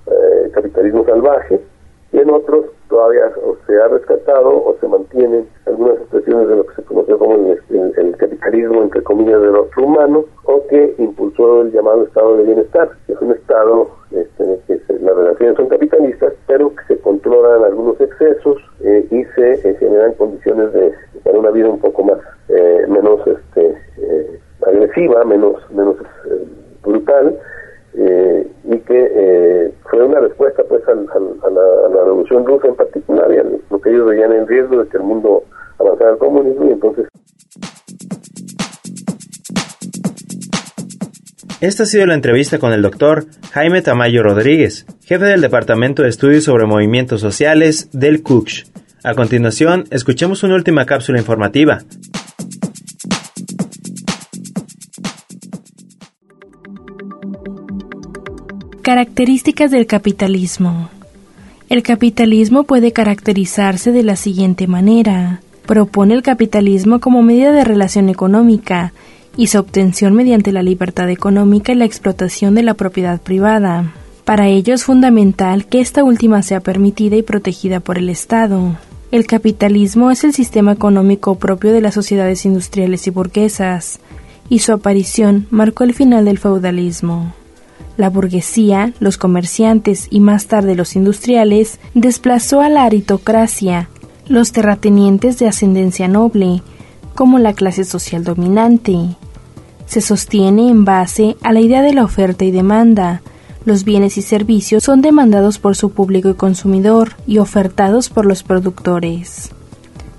eh, 0.06 0.50
capitalismo 0.52 1.04
salvaje, 1.04 1.60
y 2.12 2.18
en 2.18 2.30
otros 2.30 2.66
todavía 2.88 3.32
o 3.44 3.56
se 3.66 3.76
ha 3.80 3.88
rescatado 3.88 4.64
o 4.64 4.76
se 4.80 4.86
mantienen 4.86 5.48
algunas 5.66 5.96
expresiones 5.96 6.48
de 6.48 6.56
lo 6.56 6.66
que 6.66 6.76
se 6.76 6.82
conoció 6.82 7.18
como 7.18 7.34
el, 7.34 8.16
capitalismo, 8.16 8.82
entre 8.82 9.02
comillas, 9.02 9.40
de 9.42 9.50
los 9.50 9.76
humanos, 9.76 10.24
o 10.44 10.66
que 10.68 10.94
impulsó 10.98 11.62
el 11.62 11.72
llamado 11.72 12.04
estado 12.04 12.36
de 12.36 12.44
bienestar, 12.44 12.90
que 13.06 13.12
es 13.12 13.20
un 13.20 13.32
estado 13.32 13.90
este, 14.12 14.44
en 14.44 14.50
el 14.50 14.60
que 14.66 14.80
las 15.00 15.16
relaciones 15.16 15.56
son 15.56 15.68
capitalistas, 15.68 16.32
pero 16.46 16.74
que 16.74 16.84
se 16.94 17.00
controlan 17.00 17.64
algunos 17.64 18.00
excesos 18.00 18.56
eh, 18.80 19.06
y 19.10 19.24
se 19.24 19.56
eh, 20.06 20.12
generan 20.12 20.14
condiciones 20.14 20.72
de, 20.72 20.92
para 21.24 21.38
una 21.38 21.50
vida 21.50 21.68
un 21.68 21.80
poco 21.80 22.04
más, 22.04 22.18
menos 22.88 23.20
este, 23.26 23.76
agresiva, 24.66 25.24
menos, 25.24 25.56
menos 25.70 25.96
eh, 26.30 26.44
brutal, 26.82 27.38
eh, 27.94 28.46
y 28.64 28.78
que 28.78 29.10
eh, 29.10 29.74
fue 29.90 30.04
una 30.04 30.20
respuesta 30.20 30.62
pues 30.68 30.82
a, 30.88 30.94
la, 30.94 32.04
revolución 32.04 32.44
rusa 32.44 32.68
en 32.68 32.76
particular 32.76 33.32
y 33.32 33.38
a 33.38 33.44
lo 33.70 33.80
que 33.80 33.90
ellos 33.90 34.06
veían 34.06 34.32
en 34.32 34.46
riesgo 34.46 34.82
de 34.82 34.88
que 34.88 34.98
el 34.98 35.02
mundo 35.02 35.44
avanzara 35.78 36.10
al 36.10 36.18
comunismo 36.18 36.66
y 36.66 36.72
entonces 36.72 37.06
Esta 41.62 41.84
ha 41.84 41.86
sido 41.86 42.04
la 42.06 42.14
entrevista 42.14 42.58
con 42.58 42.72
el 42.72 42.82
doctor 42.82 43.24
Jaime 43.52 43.80
Tamayo 43.80 44.22
Rodríguez, 44.22 44.84
jefe 45.04 45.24
del 45.24 45.40
Departamento 45.40 46.02
de 46.02 46.10
Estudios 46.10 46.44
sobre 46.44 46.66
Movimientos 46.66 47.22
Sociales 47.22 47.88
del 47.92 48.22
CUCH. 48.22 48.75
A 49.06 49.14
continuación, 49.14 49.84
escuchemos 49.92 50.42
una 50.42 50.56
última 50.56 50.84
cápsula 50.84 51.20
informativa. 51.20 51.78
Características 58.82 59.70
del 59.70 59.86
capitalismo. 59.86 60.90
El 61.68 61.84
capitalismo 61.84 62.64
puede 62.64 62.90
caracterizarse 62.90 63.92
de 63.92 64.02
la 64.02 64.16
siguiente 64.16 64.66
manera. 64.66 65.40
Propone 65.66 66.14
el 66.14 66.24
capitalismo 66.24 66.98
como 66.98 67.22
medida 67.22 67.52
de 67.52 67.62
relación 67.62 68.08
económica 68.08 68.92
y 69.36 69.46
su 69.46 69.60
obtención 69.60 70.14
mediante 70.14 70.50
la 70.50 70.64
libertad 70.64 71.08
económica 71.10 71.70
y 71.70 71.76
la 71.76 71.84
explotación 71.84 72.56
de 72.56 72.64
la 72.64 72.74
propiedad 72.74 73.20
privada. 73.20 73.92
Para 74.24 74.48
ello 74.48 74.74
es 74.74 74.82
fundamental 74.82 75.66
que 75.66 75.78
esta 75.78 76.02
última 76.02 76.42
sea 76.42 76.58
permitida 76.58 77.14
y 77.14 77.22
protegida 77.22 77.78
por 77.78 77.98
el 77.98 78.08
Estado. 78.08 78.76
El 79.16 79.26
capitalismo 79.26 80.10
es 80.10 80.24
el 80.24 80.34
sistema 80.34 80.72
económico 80.72 81.36
propio 81.36 81.72
de 81.72 81.80
las 81.80 81.94
sociedades 81.94 82.44
industriales 82.44 83.06
y 83.06 83.10
burguesas, 83.10 83.98
y 84.50 84.58
su 84.58 84.74
aparición 84.74 85.46
marcó 85.48 85.84
el 85.84 85.94
final 85.94 86.26
del 86.26 86.36
feudalismo. 86.36 87.32
La 87.96 88.10
burguesía, 88.10 88.92
los 89.00 89.16
comerciantes 89.16 90.08
y 90.10 90.20
más 90.20 90.48
tarde 90.48 90.74
los 90.74 90.96
industriales 90.96 91.80
desplazó 91.94 92.60
a 92.60 92.68
la 92.68 92.84
aritocracia, 92.84 93.88
los 94.28 94.52
terratenientes 94.52 95.38
de 95.38 95.48
ascendencia 95.48 96.08
noble, 96.08 96.60
como 97.14 97.38
la 97.38 97.54
clase 97.54 97.84
social 97.84 98.22
dominante. 98.22 98.98
Se 99.86 100.02
sostiene 100.02 100.68
en 100.68 100.84
base 100.84 101.38
a 101.40 101.54
la 101.54 101.60
idea 101.60 101.80
de 101.80 101.94
la 101.94 102.04
oferta 102.04 102.44
y 102.44 102.50
demanda. 102.50 103.22
Los 103.66 103.82
bienes 103.82 104.16
y 104.16 104.22
servicios 104.22 104.84
son 104.84 105.02
demandados 105.02 105.58
por 105.58 105.74
su 105.74 105.90
público 105.90 106.30
y 106.30 106.34
consumidor 106.34 107.16
y 107.26 107.38
ofertados 107.38 108.08
por 108.08 108.24
los 108.24 108.44
productores. 108.44 109.50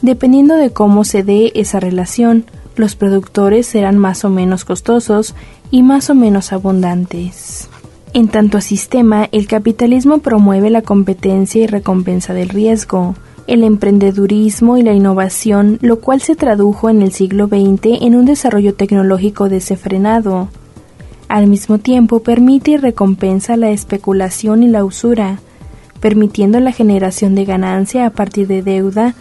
Dependiendo 0.02 0.56
de 0.56 0.72
cómo 0.72 1.06
se 1.06 1.24
dé 1.24 1.54
esa 1.56 1.80
relación, 1.80 2.44
los 2.76 2.98
productores 2.98 3.66
serán 3.66 3.98
más 3.98 4.26
o 4.26 4.30
menos 4.30 4.66
costosos 4.66 5.34
y 5.72 5.82
más 5.82 6.10
o 6.10 6.14
menos 6.14 6.52
abundantes. 6.52 7.70
En 8.14 8.28
tanto 8.28 8.58
a 8.58 8.62
sistema, 8.62 9.30
el 9.32 9.48
capitalismo 9.48 10.18
promueve 10.18 10.70
la 10.70 10.82
competencia 10.82 11.64
y 11.64 11.68
recompensa 11.68 12.34
del 12.34 12.50
riesgo, 12.50 13.16
el 13.48 13.64
emprendedurismo 13.64 14.76
y 14.76 14.84
la 14.84 14.92
innovación, 14.92 15.80
lo 15.82 16.02
cual 16.02 16.20
se 16.20 16.36
tradujo 16.36 16.90
en 16.90 17.02
el 17.02 17.14
siglo 17.14 17.48
XX 17.48 18.02
en 18.02 18.16
un 18.16 18.26
desarrollo 18.26 18.74
tecnológico 18.74 19.48
desenfrenado. 19.48 20.50
Al 21.28 21.48
mismo 21.48 21.78
tiempo 21.78 22.22
permite 22.22 22.72
y 22.72 22.78
recompensa 22.78 23.58
la 23.58 23.70
especulación 23.70 24.64
y 24.64 24.68
la 24.68 24.86
usura, 24.86 25.40
permitiendo 26.00 26.60
la 26.60 26.72
generación 26.72 27.36
de 27.36 27.46
ganancia 27.46 28.06
a 28.06 28.12
partir 28.12 28.48
de 28.48 28.62
deuda, 28.62 29.16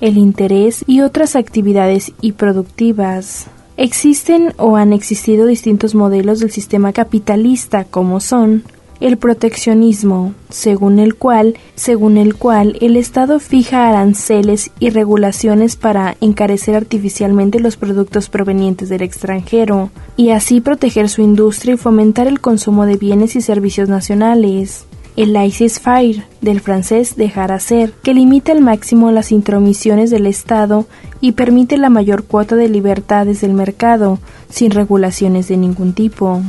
el 0.00 0.18
interés 0.18 0.84
y 0.88 1.02
otras 1.02 1.36
actividades 1.36 2.12
y 2.20 2.32
productivas. 2.32 3.46
Existen 3.76 4.52
o 4.58 4.76
han 4.76 4.92
existido 4.92 5.46
distintos 5.46 5.94
modelos 5.94 6.40
del 6.40 6.50
sistema 6.50 6.92
capitalista 6.92 7.84
como 7.84 8.20
son 8.20 8.64
el 9.02 9.16
proteccionismo, 9.16 10.32
según 10.48 10.98
el 10.98 11.16
cual, 11.16 11.56
según 11.74 12.16
el 12.16 12.36
cual 12.36 12.78
el 12.80 12.96
Estado 12.96 13.40
fija 13.40 13.88
aranceles 13.88 14.70
y 14.78 14.90
regulaciones 14.90 15.76
para 15.76 16.16
encarecer 16.20 16.76
artificialmente 16.76 17.58
los 17.58 17.76
productos 17.76 18.28
provenientes 18.28 18.88
del 18.88 19.02
extranjero 19.02 19.90
y 20.16 20.30
así 20.30 20.60
proteger 20.60 21.08
su 21.08 21.20
industria 21.20 21.74
y 21.74 21.78
fomentar 21.78 22.26
el 22.28 22.40
consumo 22.40 22.86
de 22.86 22.96
bienes 22.96 23.34
y 23.34 23.40
servicios 23.40 23.88
nacionales 23.88 24.86
el 25.16 25.34
laissez-faire 25.34 26.24
del 26.40 26.60
francés 26.60 27.16
dejar 27.16 27.52
hacer, 27.52 27.92
que 28.02 28.14
limita 28.14 28.52
al 28.52 28.62
máximo 28.62 29.10
las 29.10 29.30
intromisiones 29.30 30.10
del 30.10 30.26
Estado 30.26 30.86
y 31.20 31.32
permite 31.32 31.76
la 31.76 31.90
mayor 31.90 32.24
cuota 32.24 32.56
de 32.56 32.68
libertades 32.68 33.40
del 33.42 33.52
mercado, 33.52 34.18
sin 34.48 34.70
regulaciones 34.70 35.48
de 35.48 35.58
ningún 35.58 35.92
tipo. 35.92 36.40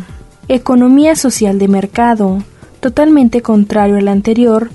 Economía 0.54 1.16
social 1.16 1.58
de 1.58 1.68
mercado, 1.68 2.38
totalmente 2.80 3.42
contrario 3.42 3.98
al 3.98 4.08
anterior, 4.08 4.70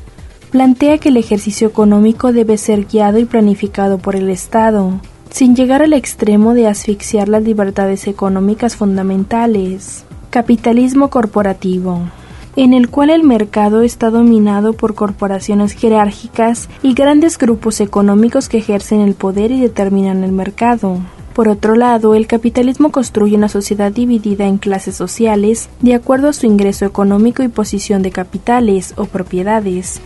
plantea 0.51 0.99
que 0.99 1.11
el 1.11 1.17
ejercicio 1.17 1.69
económico 1.69 2.33
debe 2.33 2.59
ser 2.59 2.87
guiado 2.87 3.21
y 3.21 3.27
planificado 3.27 3.99
por 3.99 4.17
el 4.17 4.29
Estado, 4.29 5.01
sin 5.31 5.55
llegar 5.55 5.83
al 5.83 5.93
extremo 5.93 6.55
de 6.55 6.67
asfixiar 6.67 7.29
las 7.29 7.45
libertades 7.45 8.09
económicas 8.09 8.75
fundamentales. 8.75 10.05
Capitalismo 10.31 11.11
corporativo 11.11 12.01
en 12.57 12.75
el 12.75 12.91
cual 12.91 13.11
el 13.11 13.23
mercado 13.23 13.83
está 13.83 14.11
dominado 14.11 14.73
por 14.73 14.97
corporaciones 14.97 15.75
jerárquicas 15.75 16.69
y 16.83 16.93
grandes 16.93 17.39
grupos 17.39 17.81
económicos 17.81 18.49
que 18.49 18.59
ejercen 18.59 19.01
el 19.01 19.15
poder 19.15 19.53
y 19.53 19.61
determinan 19.61 20.25
el 20.25 20.33
mercado. 20.33 20.99
Por 21.35 21.49
otro 21.49 21.77
lado, 21.77 22.15
el 22.15 22.27
capitalismo 22.27 22.91
construye 22.91 23.37
una 23.37 23.49
sociedad 23.49 23.93
dividida 23.93 24.47
en 24.47 24.59
clases 24.59 24.97
sociales 24.97 25.69
de 25.81 25.95
acuerdo 25.95 26.29
a 26.29 26.33
su 26.33 26.47
ingreso 26.47 26.85
económico 26.85 27.43
y 27.43 27.49
posición 27.49 28.03
de 28.03 28.11
capitales 28.11 28.95
o 28.97 29.05
propiedades. 29.05 30.01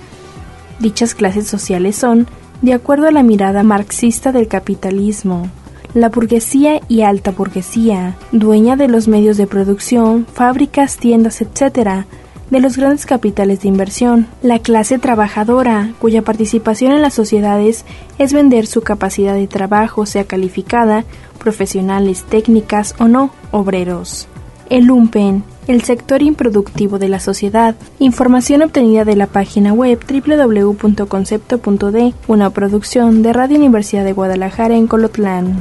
Dichas 0.79 1.15
clases 1.15 1.47
sociales 1.47 1.97
son, 1.97 2.27
de 2.61 2.75
acuerdo 2.75 3.09
a 3.09 3.13
la 3.13 3.23
mirada 3.23 3.63
marxista 3.63 4.31
del 4.33 4.49
capitalismo, 4.49 5.49
la 5.95 6.09
burguesía 6.09 6.81
y 6.89 7.03
alta 7.03 7.33
burguesía, 7.33 8.17
dueña 8.33 8.77
de 8.77 8.89
los 8.89 9.09
medios 9.09 9.37
de 9.37 9.47
producción, 9.47 10.27
fábricas, 10.33 10.97
tiendas, 10.97 11.43
etc., 11.43 12.07
de 12.53 12.61
los 12.61 12.77
grandes 12.77 13.07
capitales 13.07 13.63
de 13.63 13.69
inversión, 13.69 14.27
la 14.43 14.59
clase 14.59 14.99
trabajadora, 14.99 15.95
cuya 15.99 16.21
participación 16.21 16.93
en 16.93 17.01
las 17.01 17.15
sociedades 17.15 17.87
es 18.19 18.35
vender 18.35 18.67
su 18.67 18.83
capacidad 18.83 19.35
de 19.35 19.47
trabajo, 19.47 20.05
sea 20.05 20.25
calificada, 20.25 21.07
profesionales, 21.39 22.27
técnicas 22.29 22.95
o 22.99 23.09
no, 23.09 23.31
obreros. 23.53 24.29
El 24.69 24.85
lumpen, 24.85 25.45
el 25.67 25.81
sector 25.81 26.21
improductivo 26.21 26.99
de 26.99 27.09
la 27.09 27.21
sociedad. 27.21 27.75
Información 27.99 28.61
obtenida 28.61 29.07
de 29.07 29.17
la 29.17 29.29
página 29.29 29.73
web 29.73 29.99
www.concepto.d, 30.07 32.15
una 32.27 32.51
producción 32.51 33.23
de 33.23 33.33
Radio 33.33 33.57
Universidad 33.57 34.05
de 34.05 34.13
Guadalajara 34.13 34.77
en 34.77 34.89
Colotlán. 34.89 35.57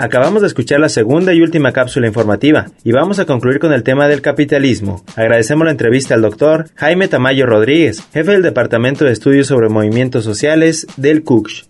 Acabamos 0.00 0.40
de 0.40 0.48
escuchar 0.48 0.80
la 0.80 0.88
segunda 0.88 1.34
y 1.34 1.42
última 1.42 1.72
cápsula 1.72 2.06
informativa 2.06 2.70
y 2.84 2.90
vamos 2.90 3.18
a 3.18 3.26
concluir 3.26 3.58
con 3.58 3.74
el 3.74 3.82
tema 3.82 4.08
del 4.08 4.22
capitalismo. 4.22 5.04
Agradecemos 5.14 5.66
la 5.66 5.72
entrevista 5.72 6.14
al 6.14 6.22
doctor 6.22 6.70
Jaime 6.74 7.06
Tamayo 7.06 7.44
Rodríguez, 7.44 8.02
jefe 8.10 8.32
del 8.32 8.40
Departamento 8.40 9.04
de 9.04 9.12
Estudios 9.12 9.48
sobre 9.48 9.68
Movimientos 9.68 10.24
Sociales 10.24 10.86
del 10.96 11.22
CUCH. 11.22 11.69